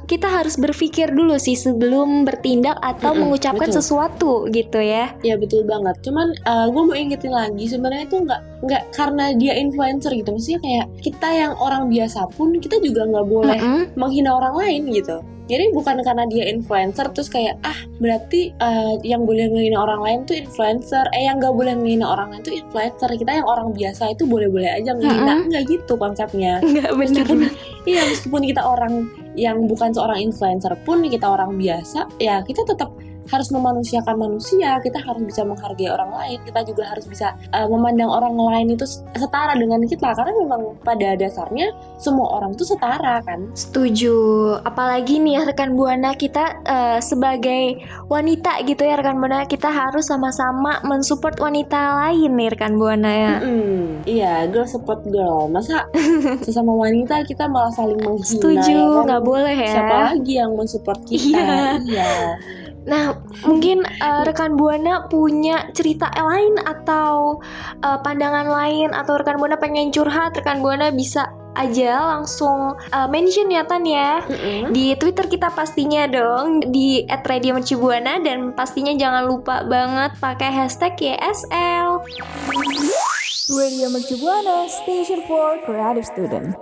kita 0.08 0.28
harus 0.28 0.56
berpikir 0.56 1.12
dulu 1.12 1.36
sih 1.42 1.58
sebelum 1.58 2.24
bertindak 2.24 2.78
atau 2.80 3.12
Mm-mm, 3.12 3.28
mengucapkan 3.28 3.70
betul. 3.70 3.78
sesuatu 3.82 4.32
gitu 4.54 4.80
ya. 4.80 5.12
Ya 5.26 5.36
betul 5.36 5.66
banget. 5.68 6.00
Cuman 6.06 6.32
gue 6.72 6.84
mau 6.84 6.96
ingetin 6.96 7.34
lagi 7.34 7.66
sebenarnya 7.68 8.06
itu 8.08 8.18
nggak 8.22 8.42
nggak 8.62 8.84
karena 8.94 9.26
dia 9.36 9.54
influencer 9.58 10.12
gitu. 10.14 10.30
Maksudnya 10.32 10.62
kayak 10.62 10.86
kita 11.02 11.28
yang 11.34 11.54
orang 11.58 11.90
biasa 11.90 12.30
pun 12.36 12.58
kita 12.62 12.78
juga 12.80 13.08
nggak 13.10 13.28
boleh 13.28 13.60
Menghina 13.96 14.38
orang 14.38 14.54
lain 14.58 14.82
gitu. 14.94 15.22
Jadi 15.52 15.76
bukan 15.76 16.00
karena 16.00 16.24
dia 16.32 16.48
influencer 16.48 17.12
terus 17.12 17.28
kayak 17.28 17.60
ah 17.68 17.76
berarti 18.00 18.56
eh, 18.56 18.94
yang 19.04 19.28
boleh 19.28 19.52
menghina 19.52 19.84
orang 19.84 20.00
lain 20.00 20.20
tuh 20.24 20.40
influencer, 20.40 21.04
eh 21.12 21.28
yang 21.28 21.44
nggak 21.44 21.52
boleh 21.52 21.76
menghina 21.76 22.08
orang 22.08 22.32
lain 22.32 22.42
tuh 22.46 22.56
influencer. 22.56 23.10
Kita 23.12 23.32
yang 23.36 23.48
orang 23.50 23.76
biasa 23.76 24.16
itu 24.16 24.24
boleh-boleh 24.24 24.72
aja 24.72 24.96
menghina. 24.96 25.44
Nggak 25.44 25.64
gitu 25.68 25.94
konsepnya. 26.00 26.64
Nggak. 26.64 26.96
Meskipun 26.96 27.38
iya 27.84 28.08
meskipun 28.08 28.42
kita 28.48 28.64
orang 28.64 29.12
yang 29.36 29.68
bukan 29.68 29.92
seorang 29.92 30.24
influencer 30.24 30.72
pun 30.88 31.04
kita 31.04 31.28
orang 31.28 31.56
biasa 31.60 32.08
ya 32.20 32.44
kita 32.44 32.64
tetap 32.68 32.92
harus 33.30 33.50
memanusiakan 33.52 34.16
manusia 34.18 34.82
kita 34.82 34.98
harus 34.98 35.22
bisa 35.22 35.46
menghargai 35.46 35.92
orang 35.92 36.10
lain 36.10 36.40
kita 36.42 36.66
juga 36.66 36.84
harus 36.90 37.06
bisa 37.06 37.38
uh, 37.54 37.68
memandang 37.68 38.10
orang 38.10 38.34
lain 38.34 38.74
itu 38.74 38.86
setara 39.14 39.54
dengan 39.54 39.84
kita 39.86 40.16
karena 40.16 40.34
memang 40.36 40.62
pada 40.82 41.14
dasarnya 41.14 41.70
semua 42.02 42.42
orang 42.42 42.56
tuh 42.56 42.66
setara 42.66 43.22
kan 43.22 43.46
Setuju. 43.54 44.16
Apalagi 44.64 45.20
nih 45.20 45.38
ya 45.38 45.46
rekan 45.46 45.76
buana 45.76 46.14
kita 46.14 46.62
eh, 46.64 47.00
sebagai 47.00 47.78
wanita 48.08 48.62
gitu 48.64 48.82
ya 48.82 48.96
rekan 48.96 49.18
buana 49.18 49.46
kita 49.46 49.70
harus 49.70 50.08
sama-sama 50.08 50.80
mensupport 50.82 51.36
wanita 51.38 51.78
lain 52.06 52.32
nih 52.36 52.50
rekan 52.52 52.76
buana 52.76 53.12
ya. 53.12 53.34
Mm-mm. 53.42 54.06
iya 54.06 54.46
girl 54.48 54.66
support 54.66 55.04
girl 55.08 55.46
masa 55.48 55.86
sesama 56.46 56.74
wanita 56.74 57.22
kita 57.24 57.46
malah 57.46 57.72
saling 57.72 58.00
menghina 58.00 58.26
Setuju, 58.28 58.72
ya 58.72 58.86
kan? 58.88 59.04
nggak 59.08 59.24
boleh 59.24 59.56
ya. 59.58 59.72
siapa 59.72 59.96
lagi 60.14 60.34
yang 60.36 60.52
mensupport 60.54 61.00
kita 61.04 61.40
Iya. 61.42 61.80
iya 61.86 62.12
Nah, 62.82 63.14
mungkin 63.46 63.86
eh, 63.86 64.22
rekan 64.26 64.58
Buana 64.58 65.06
punya 65.06 65.70
cerita 65.74 66.10
lain 66.18 66.58
atau 66.66 67.38
eh, 67.82 68.00
pandangan 68.02 68.50
lain 68.50 68.90
atau 68.94 69.22
rekan 69.22 69.38
Buana 69.38 69.58
pengen 69.58 69.94
curhat, 69.94 70.34
rekan 70.34 70.66
Buana 70.66 70.90
bisa 70.90 71.30
aja 71.54 72.18
langsung 72.18 72.80
eh, 72.80 73.08
mention 73.12 73.52
ya 73.52 73.68
Tan 73.68 73.84
ya 73.84 74.24
Mm-mm. 74.24 74.72
di 74.72 74.96
Twitter 74.96 75.28
kita 75.28 75.52
pastinya 75.52 76.08
dong 76.08 76.64
di 76.72 77.04
@radiomercubuana 77.06 78.24
dan 78.24 78.56
pastinya 78.56 78.96
jangan 78.96 79.28
lupa 79.28 79.68
banget 79.68 80.16
pakai 80.18 80.50
hashtag 80.50 80.96
YSL. 80.98 82.02
Radio 83.52 83.92
Mercu 83.92 84.16
Buana, 84.16 84.64
Station 84.72 85.28
for 85.28 85.60
Creative 85.68 86.08
Student. 86.08 86.56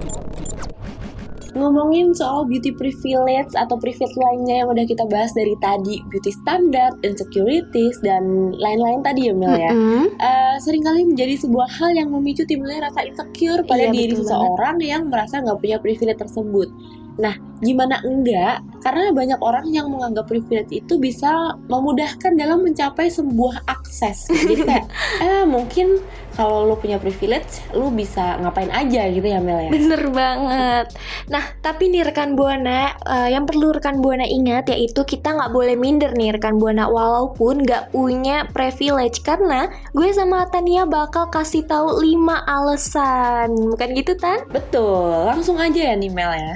Ngomongin 1.60 2.16
soal 2.16 2.48
beauty 2.48 2.72
privilege 2.72 3.52
atau 3.54 3.76
privilege 3.76 4.16
lainnya 4.16 4.64
yang 4.64 4.70
udah 4.72 4.86
kita 4.88 5.04
bahas 5.12 5.36
dari 5.36 5.54
tadi, 5.60 6.00
beauty 6.08 6.32
standard, 6.32 6.96
insecurities, 7.04 8.00
dan 8.00 8.56
lain-lain 8.56 9.04
tadi 9.04 9.28
ya 9.28 9.34
Mel 9.36 9.54
ya. 9.54 9.72
Mm-mm. 9.76 10.08
Eh, 10.16 10.56
sering 10.64 10.82
kali 10.82 11.04
menjadi 11.06 11.36
sebuah 11.44 11.68
hal 11.68 11.92
yang 11.94 12.10
memicu 12.10 12.48
timbulnya 12.48 12.88
rasa 12.88 13.04
insecure 13.04 13.62
pada 13.68 13.92
Iya, 13.92 13.94
diri 13.94 14.14
seseorang 14.16 14.80
yang 14.80 15.12
merasa 15.12 15.44
nggak 15.44 15.60
punya 15.60 15.78
privilege 15.84 16.20
tersebut. 16.20 16.72
Nah, 17.20 17.36
gimana 17.60 18.00
enggak? 18.08 18.64
Karena 18.80 19.12
banyak 19.12 19.40
orang 19.44 19.68
yang 19.68 19.92
menganggap 19.92 20.32
privilege 20.32 20.72
itu 20.72 20.96
bisa 20.96 21.60
memudahkan 21.68 22.32
dalam 22.40 22.64
mencapai 22.64 23.12
sebuah 23.12 23.68
akses. 23.68 24.32
Jadi 24.32 24.64
kayak, 24.68 24.88
eh 25.20 25.44
mungkin 25.44 26.00
kalau 26.40 26.64
lu 26.64 26.80
punya 26.80 26.96
privilege, 26.96 27.60
lu 27.76 27.92
bisa 27.92 28.40
ngapain 28.40 28.72
aja 28.72 29.12
gitu 29.12 29.28
ya 29.28 29.44
Mel 29.44 29.68
ya. 29.68 29.70
Bener 29.76 30.08
banget. 30.08 30.96
Nah, 31.28 31.44
tapi 31.60 31.92
nih 31.92 32.08
rekan 32.08 32.40
buana, 32.40 32.96
eh, 33.04 33.36
yang 33.36 33.44
perlu 33.44 33.76
rekan 33.76 34.00
buana 34.00 34.24
ingat 34.24 34.72
yaitu 34.72 35.04
kita 35.04 35.36
nggak 35.36 35.52
boleh 35.52 35.76
minder 35.76 36.16
nih 36.16 36.40
rekan 36.40 36.56
buana 36.56 36.88
walaupun 36.88 37.68
nggak 37.68 37.92
punya 37.92 38.48
privilege 38.56 39.20
karena 39.20 39.68
gue 39.92 40.08
sama 40.16 40.48
Tania 40.48 40.88
bakal 40.88 41.28
kasih 41.28 41.68
tahu 41.68 42.00
5 42.00 42.40
alasan. 42.48 43.52
Bukan 43.76 43.90
gitu 44.00 44.16
Tan? 44.16 44.48
Betul, 44.48 45.28
langsung 45.28 45.60
aja 45.60 45.92
ya 45.92 45.94
nih 46.00 46.08
Mel 46.08 46.32
ya. 46.40 46.56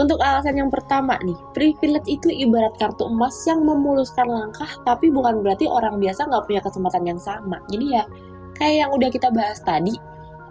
Untuk 0.00 0.16
alasan 0.24 0.56
yang 0.56 0.72
pertama 0.72 1.20
nih, 1.20 1.36
privilege 1.52 2.08
itu 2.08 2.32
ibarat 2.32 2.72
kartu 2.80 3.04
emas 3.04 3.36
yang 3.44 3.60
memuluskan 3.68 4.24
langkah, 4.24 4.68
tapi 4.88 5.12
bukan 5.12 5.44
berarti 5.44 5.68
orang 5.68 6.00
biasa 6.00 6.24
nggak 6.24 6.48
punya 6.48 6.60
kesempatan 6.64 7.04
yang 7.04 7.20
sama. 7.20 7.60
Jadi 7.68 8.00
ya, 8.00 8.08
kayak 8.56 8.76
yang 8.88 8.90
udah 8.96 9.12
kita 9.12 9.28
bahas 9.28 9.60
tadi, 9.60 9.92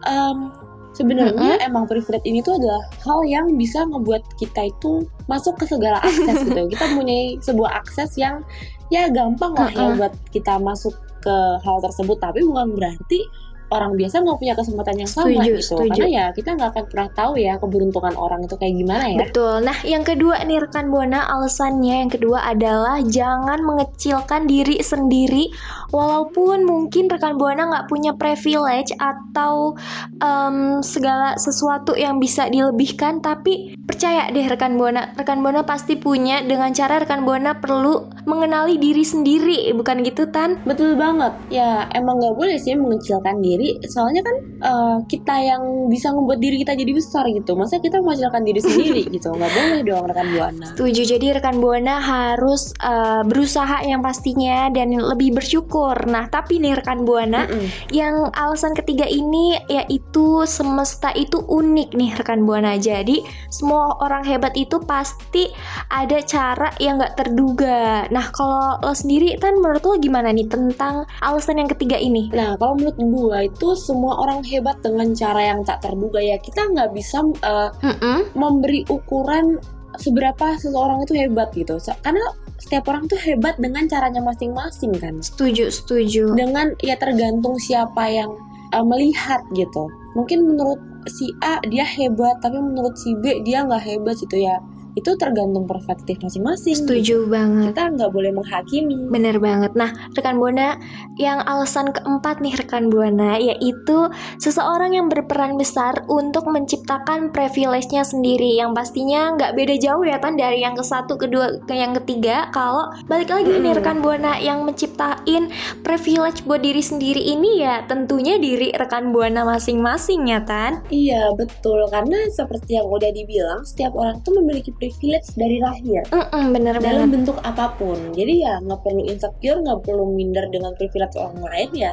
em, 0.05 0.53
sebenarnya 0.93 1.65
emang 1.65 1.89
privilege 1.89 2.21
ini 2.29 2.45
tuh 2.45 2.61
adalah 2.61 2.77
hal 3.01 3.25
yang 3.25 3.49
bisa 3.57 3.89
ngebuat 3.89 4.21
kita 4.37 4.69
itu 4.69 5.09
masuk 5.25 5.57
ke 5.57 5.65
segala 5.65 5.97
akses 6.05 6.43
gitu. 6.45 6.69
Kita 6.69 6.85
mempunyai 6.93 7.41
sebuah 7.41 7.81
akses 7.81 8.21
yang 8.21 8.45
ya 8.93 9.09
gampang 9.09 9.57
lah 9.57 9.73
ya 9.73 9.81
Mm-mm. 9.81 9.97
buat 9.97 10.13
kita 10.29 10.61
masuk 10.61 10.93
ke 11.25 11.35
hal 11.65 11.77
tersebut, 11.81 12.21
tapi 12.21 12.45
bukan 12.45 12.77
berarti 12.77 13.25
orang 13.69 13.93
biasa 13.95 14.25
nggak 14.25 14.37
punya 14.41 14.53
kesempatan 14.57 14.95
yang 14.97 15.09
sama 15.09 15.29
Setuju, 15.29 15.51
gitu. 15.53 15.61
setuju. 15.61 16.01
Karena 16.01 16.07
ya 16.09 16.25
kita 16.33 16.49
nggak 16.57 16.69
akan 16.73 16.85
pernah 16.89 17.09
tahu 17.13 17.33
ya 17.37 17.53
keberuntungan 17.61 18.15
orang 18.17 18.39
itu 18.45 18.55
kayak 18.57 18.73
gimana 18.75 19.05
ya. 19.09 19.17
Betul. 19.21 19.55
Nah, 19.61 19.77
yang 19.85 20.03
kedua 20.03 20.35
nih 20.43 20.59
rekan 20.61 20.85
buana 20.89 21.19
alasannya 21.29 21.95
yang 22.05 22.11
kedua 22.11 22.39
adalah 22.49 22.97
jangan 23.05 23.61
mengecilkan 23.61 24.49
diri 24.49 24.81
sendiri 24.81 25.53
walaupun 25.93 26.65
mungkin 26.65 27.09
rekan 27.09 27.37
buana 27.37 27.69
nggak 27.69 27.85
punya 27.89 28.11
privilege 28.17 28.93
atau 28.97 29.77
em, 30.21 30.81
segala 30.81 31.37
sesuatu 31.37 31.93
yang 31.93 32.17
bisa 32.17 32.49
dilebihkan 32.49 33.21
tapi 33.21 33.77
percaya 33.85 34.29
deh 34.29 34.45
rekan 34.45 34.77
buana 34.77 35.13
rekan 35.17 35.41
buana 35.41 35.65
pasti 35.65 35.97
punya 35.97 36.41
dengan 36.45 36.73
cara 36.73 37.01
rekan 37.01 37.25
buana 37.25 37.57
perlu 37.57 38.09
mengenali 38.29 38.77
diri 38.77 39.01
sendiri 39.01 39.73
bukan 39.73 40.05
gitu 40.05 40.29
tan 40.29 40.61
Betul 40.69 40.93
banget. 40.93 41.33
Ya 41.49 41.89
emang 41.97 42.21
nggak 42.21 42.35
boleh 42.37 42.61
sih 42.61 42.77
mengecilkan 42.77 43.41
diri. 43.41 43.81
Soalnya 43.89 44.21
kan 44.21 44.35
eh, 44.61 44.97
kita 45.09 45.35
yang 45.41 45.89
bisa 45.89 46.13
membuat 46.13 46.37
diri 46.37 46.61
kita 46.61 46.77
jadi 46.77 46.91
besar 46.93 47.25
gitu. 47.33 47.57
Masa 47.57 47.81
kita 47.81 47.97
mengecilkan 48.03 48.45
diri 48.45 48.61
sendiri 48.61 49.01
gitu? 49.15 49.33
Nggak 49.33 49.51
boleh 49.51 49.79
dong 49.81 50.05
rekan 50.05 50.27
buana. 50.35 50.65
Setuju, 50.75 51.01
jadi 51.15 51.39
rekan 51.39 51.63
Buana 51.63 51.95
harus 52.03 52.75
uh, 52.83 53.23
berusaha 53.23 53.79
yang 53.87 54.03
pastinya 54.03 54.67
dan 54.67 54.91
lebih 54.91 55.39
bersyukur. 55.39 55.95
Nah, 56.05 56.27
tapi 56.27 56.59
nih 56.59 56.75
rekan 56.75 57.07
Buana, 57.07 57.47
Mm-mm. 57.47 57.95
yang 57.95 58.27
alasan 58.35 58.75
ketiga 58.75 59.07
ini 59.07 59.55
yaitu 59.71 60.43
semesta 60.43 61.15
itu 61.15 61.39
unik 61.39 61.95
nih 61.95 62.11
rekan 62.19 62.43
Buana. 62.43 62.75
Jadi 62.75 63.23
semua 63.47 63.95
orang 64.03 64.27
hebat 64.27 64.51
itu 64.59 64.83
pasti 64.83 65.47
ada 65.87 66.19
cara 66.27 66.75
yang 66.83 66.99
nggak 66.99 67.15
terduga. 67.15 68.11
Nah, 68.11 68.18
kalau 68.29 68.75
lo 68.83 68.91
sendiri 68.91 69.39
kan 69.39 69.55
menurut 69.55 69.83
lo 69.85 69.95
gimana 69.95 70.35
nih 70.35 70.47
tentang 70.51 71.07
alasan 71.23 71.61
yang 71.61 71.69
ketiga 71.71 71.95
ini? 71.95 72.27
Nah, 72.35 72.59
kalau 72.59 72.75
menurut 72.75 72.97
gua 72.99 73.37
itu 73.47 73.75
semua 73.79 74.19
orang 74.19 74.43
hebat 74.43 74.81
dengan 74.83 75.15
cara 75.15 75.41
yang 75.55 75.63
tak 75.63 75.85
terduga 75.85 76.19
ya. 76.19 76.35
Kita 76.41 76.67
nggak 76.67 76.91
bisa 76.91 77.23
Mm-mm. 77.23 78.33
memberi 78.35 78.83
ukuran 78.89 79.59
seberapa 79.99 80.55
seseorang 80.57 81.03
itu 81.03 81.13
hebat 81.15 81.51
gitu. 81.55 81.75
So- 81.81 81.97
Karena 82.01 82.23
setiap 82.59 82.87
orang 82.91 83.07
tuh 83.07 83.19
hebat 83.19 83.55
dengan 83.59 83.87
caranya 83.87 84.19
masing-masing 84.23 84.95
kan. 84.99 85.19
Setuju, 85.23 85.71
setuju. 85.71 86.35
Dengan 86.35 86.75
ya 86.83 86.99
tergantung 86.99 87.55
siapa 87.59 88.07
yang 88.07 88.31
eh, 88.69 88.85
melihat 88.85 89.41
gitu. 89.55 89.89
Mungkin 90.13 90.55
menurut 90.55 90.79
si 91.07 91.31
A 91.41 91.57
dia 91.65 91.87
hebat, 91.87 92.37
tapi 92.43 92.59
menurut 92.59 92.93
si 92.99 93.15
B 93.17 93.41
dia 93.41 93.65
nggak 93.65 93.81
hebat 93.81 94.15
gitu 94.19 94.37
ya. 94.39 94.59
Itu 94.99 95.15
tergantung 95.15 95.63
perspektif 95.63 96.19
masing-masing. 96.19 96.75
Setuju 96.75 97.31
banget. 97.31 97.71
Kita 97.71 97.87
nggak 97.95 98.11
boleh 98.11 98.31
menghakimi. 98.35 99.07
Bener 99.07 99.39
banget. 99.39 99.71
Nah, 99.79 99.95
rekan 100.11 100.35
Buana, 100.35 100.75
yang 101.15 101.39
alasan 101.47 101.95
keempat 101.95 102.43
nih 102.43 102.59
rekan 102.59 102.91
Buana 102.91 103.39
yaitu 103.39 104.11
seseorang 104.43 104.91
yang 104.91 105.07
berperan 105.07 105.55
besar 105.55 106.03
untuk 106.11 106.51
menciptakan 106.51 107.31
privilege-nya 107.31 108.03
sendiri 108.03 108.59
yang 108.59 108.75
pastinya 108.75 109.31
nggak 109.39 109.55
beda 109.55 109.75
jauh 109.79 110.03
ya 110.03 110.19
kan 110.19 110.35
dari 110.35 110.59
yang 110.59 110.75
ke 110.75 110.83
satu, 110.83 111.15
kedua, 111.15 111.63
ke 111.63 111.73
yang 111.79 111.95
ketiga. 112.03 112.51
Kalau 112.51 112.91
balik 113.07 113.31
lagi 113.31 113.55
ini 113.55 113.71
Mm-mm. 113.71 113.79
rekan 113.79 114.03
Buana 114.03 114.35
yang 114.43 114.67
menciptain 114.67 115.47
privilege 115.85 116.43
buat 116.43 116.59
diri 116.59 116.83
sendiri 116.83 117.23
ini 117.23 117.63
ya 117.63 117.87
tentunya 117.87 118.35
diri 118.35 118.75
rekan 118.75 119.15
Buana 119.15 119.47
masing-masing 119.47 120.27
ya 120.27 120.43
Tan. 120.43 120.83
Iya 120.91 121.31
betul 121.39 121.87
karena 121.87 122.27
seperti 122.33 122.75
yang 122.75 122.89
udah 122.89 123.11
dibilang 123.13 123.61
setiap 123.63 123.95
orang 123.95 124.19
tuh 124.25 124.35
memiliki 124.41 124.73
privilege 124.73 124.88
dari 125.37 125.57
lahir. 125.61 126.03
Mm-mm, 126.09 126.45
bener 126.55 126.75
dalam 126.81 127.09
banget. 127.09 127.15
bentuk 127.21 127.37
apa 127.45 127.75
pun. 127.77 127.97
Jadi 128.17 128.45
ya 128.45 128.57
nggak 128.63 128.79
perlu 128.81 129.01
insecure, 129.05 129.59
nggak 129.61 129.79
perlu 129.85 130.03
minder 130.13 130.45
dengan 130.49 130.73
privilege 130.75 131.15
orang 131.17 131.39
lain 131.45 131.69
ya. 131.73 131.91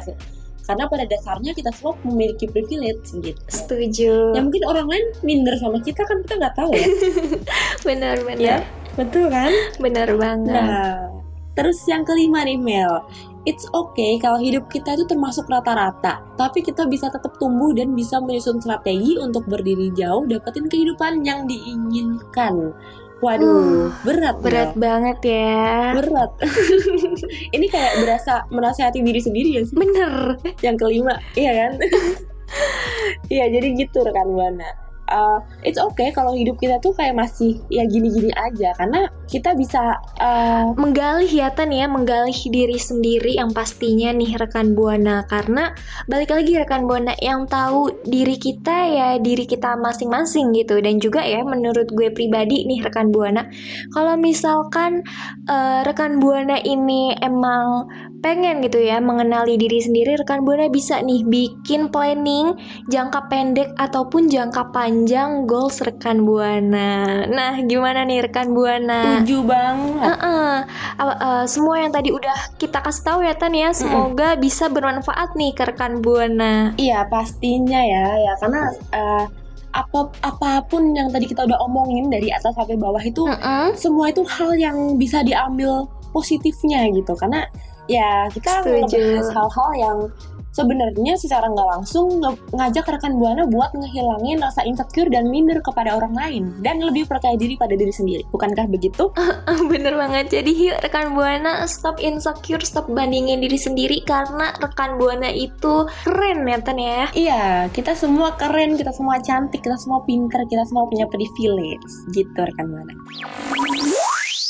Karena 0.67 0.83
pada 0.91 1.07
dasarnya 1.07 1.55
kita 1.55 1.71
semua 1.71 1.95
memiliki 2.03 2.45
privilege 2.51 3.15
gitu. 3.23 3.39
Setuju. 3.47 4.35
Ya 4.35 4.41
mungkin 4.43 4.67
orang 4.67 4.87
lain 4.91 5.05
minder 5.23 5.55
sama 5.55 5.79
kita 5.79 6.03
kan 6.03 6.19
kita 6.27 6.35
nggak 6.43 6.55
tahu 6.59 6.71
ya. 6.75 6.87
Bener-bener. 7.87 8.43
Ya. 8.43 8.57
Betul 8.99 9.31
kan? 9.31 9.53
Bener 9.79 10.11
banget. 10.19 10.51
Nah, 10.51 11.16
terus 11.57 11.81
yang 11.89 12.05
kelima 12.05 12.45
nih 12.45 12.61
Mel. 12.61 13.01
It's 13.47 13.63
okay 13.71 14.19
kalau 14.19 14.43
hidup 14.43 14.67
kita 14.67 14.99
itu 14.99 15.07
termasuk 15.07 15.47
rata-rata, 15.47 16.19
tapi 16.35 16.59
kita 16.59 16.83
bisa 16.85 17.07
tetap 17.07 17.39
tumbuh 17.39 17.71
dan 17.71 17.95
bisa 17.95 18.19
menyusun 18.19 18.59
strategi 18.59 19.15
untuk 19.17 19.47
berdiri 19.47 19.89
jauh, 19.95 20.27
dapetin 20.27 20.67
kehidupan 20.67 21.23
yang 21.23 21.47
diinginkan. 21.47 22.75
Waduh, 23.17 23.89
berat, 24.05 24.37
Mel. 24.37 24.45
Berat 24.45 24.71
banget 24.77 25.17
ya. 25.25 25.97
berat 25.97 26.31
ini 27.55 27.65
kayak 27.65 28.05
berasa 28.05 28.45
menasihati 28.53 29.01
diri 29.01 29.17
sendiri 29.17 29.49
ya 29.57 29.61
sih 29.65 29.73
Bener. 29.73 30.37
yang 30.61 30.77
kelima 30.77 31.17
iya 31.33 31.51
kan 31.65 31.71
iya 33.33 33.49
jadi 33.49 33.73
gitu 33.73 34.05
rekan 34.05 34.29
buana 34.37 34.86
Uh, 35.07 35.39
it's 35.63 35.79
okay 35.79 36.11
kalau 36.11 36.35
hidup 36.35 36.59
kita 36.59 36.77
tuh 36.83 36.91
kayak 36.95 37.15
masih 37.15 37.59
ya 37.71 37.83
gini-gini 37.87 38.31
aja. 38.35 38.75
Karena 38.75 39.07
kita 39.27 39.55
bisa 39.55 39.99
uh, 40.19 40.71
menggali 40.75 41.27
ya 41.27 41.51
ya 41.51 41.87
menggali 41.89 42.31
diri 42.47 42.79
sendiri 42.79 43.35
yang 43.35 43.51
pastinya 43.51 44.11
nih 44.13 44.35
rekan 44.37 44.75
buana. 44.75 45.23
Karena 45.27 45.71
balik 46.07 46.31
lagi 46.31 46.55
rekan 46.59 46.87
buana 46.87 47.15
yang 47.19 47.47
tahu 47.47 48.03
diri 48.07 48.39
kita 48.39 48.77
ya 48.87 49.09
diri 49.19 49.43
kita 49.47 49.75
masing-masing 49.79 50.53
gitu. 50.55 50.79
Dan 50.79 50.99
juga 50.99 51.23
ya 51.23 51.43
menurut 51.43 51.89
gue 51.91 52.11
pribadi 52.11 52.67
nih 52.67 52.83
rekan 52.83 53.11
buana. 53.11 53.47
Kalau 53.91 54.15
misalkan 54.19 55.03
eh, 55.47 55.79
rekan 55.87 56.19
buana 56.19 56.59
ini 56.61 57.15
emang 57.19 57.87
pengen 58.17 58.59
gitu 58.59 58.77
ya 58.77 58.97
mengenali 58.97 59.55
diri 59.55 59.77
sendiri 59.77 60.17
rekan 60.17 60.41
buana 60.41 60.67
bisa 60.67 60.99
nih 60.99 61.21
bikin 61.23 61.87
planning 61.87 62.57
jangka 62.87 63.29
pendek 63.29 63.69
ataupun 63.75 64.25
jangka 64.25 64.73
panjang 64.73 65.45
goals 65.45 65.79
rekan 65.79 66.25
buana 66.25 67.23
nah 67.25 67.53
gimana 67.61 68.03
nih 68.03 68.25
rekan 68.25 68.51
buana 68.51 69.21
tujuh 69.21 69.41
banget 69.41 70.01
Heeh. 70.03 70.53
Apa- 70.97 71.19
eh, 71.19 71.45
semua 71.45 71.77
yang 71.77 71.93
tadi 71.93 72.09
udah 72.09 72.57
kita 72.57 72.81
kasih 72.81 73.03
tahu 73.03 73.19
ya 73.21 73.33
Tan 73.37 73.53
ya, 73.53 73.69
semoga 73.71 74.33
bisa 74.33 74.65
bermanfaat 74.67 75.37
nih 75.37 75.53
ke 75.53 75.63
rekan 75.63 76.01
Buana. 76.01 76.73
iya 76.75 77.05
pastinya 77.05 77.79
ya 77.79 78.05
ya 78.17 78.33
karena 78.39 78.61
uh, 78.93 79.25
apa 79.71 80.09
apa 80.25 80.65
pun 80.65 80.89
yang 80.91 81.13
tadi 81.13 81.29
kita 81.29 81.45
udah 81.45 81.59
omongin 81.61 82.09
dari 82.09 82.33
atas 82.33 82.57
sampai 82.57 82.73
bawah 82.75 83.01
itu 83.01 83.29
Heeh. 83.29 83.77
semua 83.77 84.09
itu 84.09 84.25
hal 84.25 84.57
yang 84.57 84.97
bisa 84.97 85.21
diambil 85.21 85.85
positifnya 86.09 86.89
gitu 86.89 87.13
karena 87.13 87.45
ya 87.87 88.27
kita 88.31 88.63
Setuju. 88.63 88.99
ngebahas 88.99 89.27
hal-hal 89.33 89.71
yang 89.75 89.97
sebenarnya 90.57 91.13
secara 91.21 91.45
nggak 91.53 91.69
langsung 91.77 92.17
nge- 92.17 92.41
ngajak 92.49 92.89
rekan 92.89 93.13
buana 93.21 93.45
buat 93.45 93.69
ngehilangin 93.77 94.41
rasa 94.41 94.65
insecure 94.65 95.05
dan 95.13 95.29
minder 95.29 95.61
kepada 95.61 95.93
orang 95.93 96.17
lain 96.17 96.43
dan 96.65 96.81
lebih 96.81 97.05
percaya 97.05 97.37
diri 97.37 97.53
pada 97.53 97.77
diri 97.77 97.93
sendiri. 97.93 98.25
Bukankah 98.33 98.65
begitu? 98.65 99.13
Bener 99.71 99.93
banget. 99.93 100.33
Jadi 100.33 100.51
yuk 100.57 100.81
rekan 100.81 101.13
buana 101.13 101.69
stop 101.69 102.01
insecure, 102.01 102.65
stop 102.65 102.89
bandingin 102.89 103.37
diri 103.37 103.59
sendiri 103.61 104.01
karena 104.01 104.49
rekan 104.57 104.97
buana 104.97 105.29
itu 105.29 105.85
keren 106.01 106.49
ya 106.49 106.57
Tan 106.65 106.79
ya. 106.81 107.05
Iya, 107.13 107.45
kita 107.69 107.93
semua 107.93 108.33
keren, 108.33 108.81
kita 108.81 108.89
semua 108.89 109.21
cantik, 109.21 109.61
kita 109.61 109.77
semua 109.77 110.01
pinter, 110.09 110.41
kita 110.49 110.65
semua 110.65 110.89
punya 110.89 111.05
privilege 111.05 111.85
gitu 112.17 112.33
rekan 112.33 112.65
buana. 112.73 112.93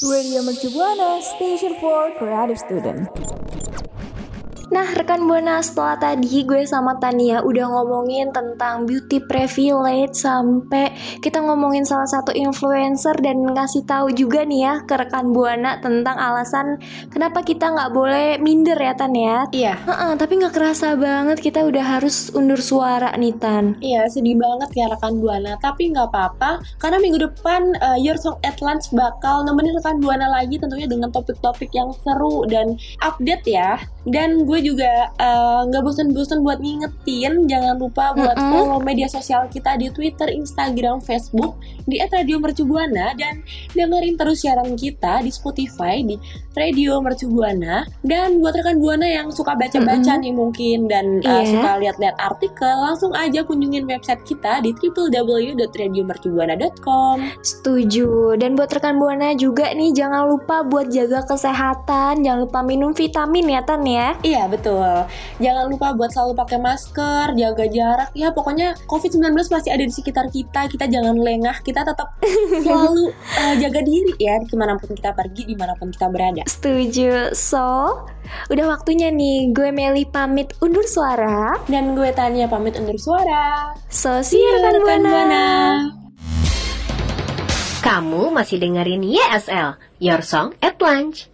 Radio 0.03 0.43
Mercu 0.43 0.69
Station 1.35 1.75
for 1.81 2.13
Creative 2.19 2.57
Student. 2.59 3.09
Nah, 4.67 4.83
rekan 4.99 5.23
Buana, 5.23 5.63
setelah 5.63 5.95
tadi 5.95 6.43
gue 6.43 6.67
sama 6.67 6.99
Tania 6.99 7.39
udah 7.39 7.71
ngomongin 7.71 8.35
tentang 8.35 8.83
beauty 8.83 9.23
privilege 9.23 10.19
sampai 10.19 10.91
kita 11.23 11.39
ngomongin 11.39 11.87
salah 11.87 12.07
satu 12.07 12.35
influencer 12.35 13.15
dan 13.23 13.47
ngasih 13.47 13.87
tahu 13.87 14.11
juga 14.11 14.43
nih 14.43 14.67
ya 14.67 14.73
ke 14.83 14.99
rekan 14.99 15.31
Buana 15.31 15.79
tentang 15.79 16.19
alasan 16.19 16.83
kenapa 17.07 17.47
kita 17.47 17.71
nggak 17.71 17.91
boleh 17.95 18.27
minder 18.43 18.75
ya 18.75 18.91
Tan 18.91 19.15
ya. 19.15 19.47
Iya, 19.55 19.79
Heeh, 19.87 20.11
tapi 20.19 20.35
nggak 20.35 20.51
kerasa 20.51 20.99
banget 20.99 21.39
kita 21.39 21.63
udah 21.63 21.85
harus 21.97 22.27
undur 22.35 22.59
suara 22.59 23.15
nih 23.15 23.39
Tan. 23.39 23.79
Iya, 23.79 24.11
sedih 24.11 24.35
banget 24.35 24.75
ya 24.75 24.91
rekan 24.91 25.15
Buana. 25.23 25.55
Tapi 25.63 25.95
nggak 25.95 26.11
apa-apa, 26.11 26.59
karena 26.75 26.99
minggu 26.99 27.23
depan 27.23 27.71
uh, 27.79 27.95
Your 27.95 28.19
Song 28.19 28.35
at 28.43 28.59
Lunch 28.59 28.91
bakal 28.91 29.47
nemenin 29.47 29.79
rekan 29.79 30.03
Buana 30.03 30.27
lagi 30.27 30.59
tentunya 30.59 30.91
dengan 30.91 31.07
topik-topik 31.07 31.71
yang 31.71 31.95
seru 32.03 32.43
dan 32.51 32.75
update 32.99 33.47
ya. 33.47 33.79
Dan 34.07 34.47
gue 34.47 34.63
juga 34.63 35.11
uh, 35.19 35.67
nggak 35.67 35.83
bosan-bosan 35.83 36.39
buat 36.39 36.63
ngingetin, 36.63 37.43
jangan 37.43 37.75
lupa 37.75 38.15
buat 38.15 38.39
Mm-mm. 38.39 38.51
follow 38.55 38.79
media 38.79 39.03
sosial 39.11 39.51
kita 39.51 39.75
di 39.75 39.91
Twitter, 39.91 40.31
Instagram, 40.31 41.03
Facebook 41.03 41.59
di 41.83 41.99
@radiomercubuana 41.99 43.11
dan 43.19 43.43
dengerin 43.75 44.15
terus 44.15 44.47
siaran 44.47 44.79
kita 44.79 45.19
di 45.19 45.27
Spotify 45.27 45.99
di 46.01 46.15
Radio 46.55 47.03
Mercubuana. 47.03 47.83
Dan 47.99 48.39
buat 48.39 48.55
rekan 48.55 48.79
Buana 48.79 49.03
yang 49.05 49.27
suka 49.29 49.53
baca-baca 49.53 50.17
nih 50.17 50.31
mungkin 50.31 50.87
dan 50.87 51.19
uh, 51.21 51.43
Iya. 51.43 51.51
suka 51.53 51.77
lihat-lihat 51.83 52.15
artikel, 52.17 52.73
langsung 52.81 53.13
aja 53.13 53.43
kunjungin 53.43 53.85
website 53.85 54.23
kita 54.23 54.63
di 54.63 54.71
www.radiomercubuana.com. 54.73 57.17
Setuju. 57.43 58.39
Dan 58.39 58.55
buat 58.55 58.71
rekan 58.71 58.95
Buana 58.97 59.35
juga 59.35 59.69
nih 59.73 59.91
jangan 59.93 60.27
lupa 60.31 60.63
buat 60.63 60.87
jaga 60.89 61.21
kesehatan, 61.27 62.23
jangan 62.23 62.39
lupa 62.47 62.63
minum 62.63 62.93
vitamin 62.95 63.49
ya 63.51 63.61
Tan 63.61 63.83
ya. 63.85 63.96
Iya 64.23 64.49
betul. 64.49 65.07
Jangan 65.39 65.65
lupa 65.69 65.93
buat 65.93 66.11
selalu 66.11 66.33
pakai 66.37 66.59
masker, 66.59 67.25
jaga 67.37 67.65
jarak. 67.69 68.09
Ya 68.13 68.31
pokoknya 68.31 68.75
COVID-19 68.89 69.33
masih 69.35 69.71
ada 69.73 69.83
di 69.83 69.93
sekitar 69.93 70.25
kita. 70.31 70.67
Kita 70.71 70.85
jangan 70.89 71.15
lengah. 71.17 71.61
Kita 71.61 71.85
tetap 71.85 72.17
selalu 72.63 73.11
uh, 73.13 73.55
jaga 73.59 73.81
diri 73.83 74.13
ya 74.19 74.41
ke 74.43 74.55
mana 74.55 74.75
pun 74.79 74.93
kita 74.93 75.13
pergi, 75.13 75.43
di 75.47 75.55
mana 75.55 75.73
pun 75.77 75.91
kita 75.93 76.07
berada. 76.09 76.43
Setuju. 76.47 77.35
So, 77.35 78.05
udah 78.51 78.65
waktunya 78.67 79.13
nih 79.13 79.51
gue 79.53 79.69
Meli 79.71 80.07
pamit 80.07 80.53
undur 80.59 80.83
suara. 80.83 81.55
Dan 81.69 81.93
gue 81.93 82.09
Tania 82.11 82.49
pamit 82.49 82.75
undur 82.75 82.97
suara. 82.97 83.75
So, 83.87 84.19
see 84.25 84.41
you 84.41 84.51
rekan 84.57 84.81
rekan 84.81 85.01
Buana. 85.03 85.11
Buana. 85.11 85.45
Kamu 87.77 88.35
masih 88.35 88.59
dengerin 88.59 88.99
YSL, 88.99 89.79
Your 90.03 90.19
Song 90.19 90.51
at 90.59 90.75
Lunch. 90.83 91.31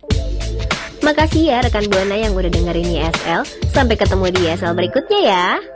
Makasih 1.04 1.52
ya 1.52 1.60
rekan 1.60 1.84
Buana 1.92 2.16
yang 2.16 2.32
udah 2.32 2.48
dengerin 2.48 2.88
YSL. 2.96 3.44
Sampai 3.76 4.00
ketemu 4.00 4.32
di 4.32 4.40
YSL 4.48 4.72
berikutnya 4.72 5.20
ya. 5.20 5.73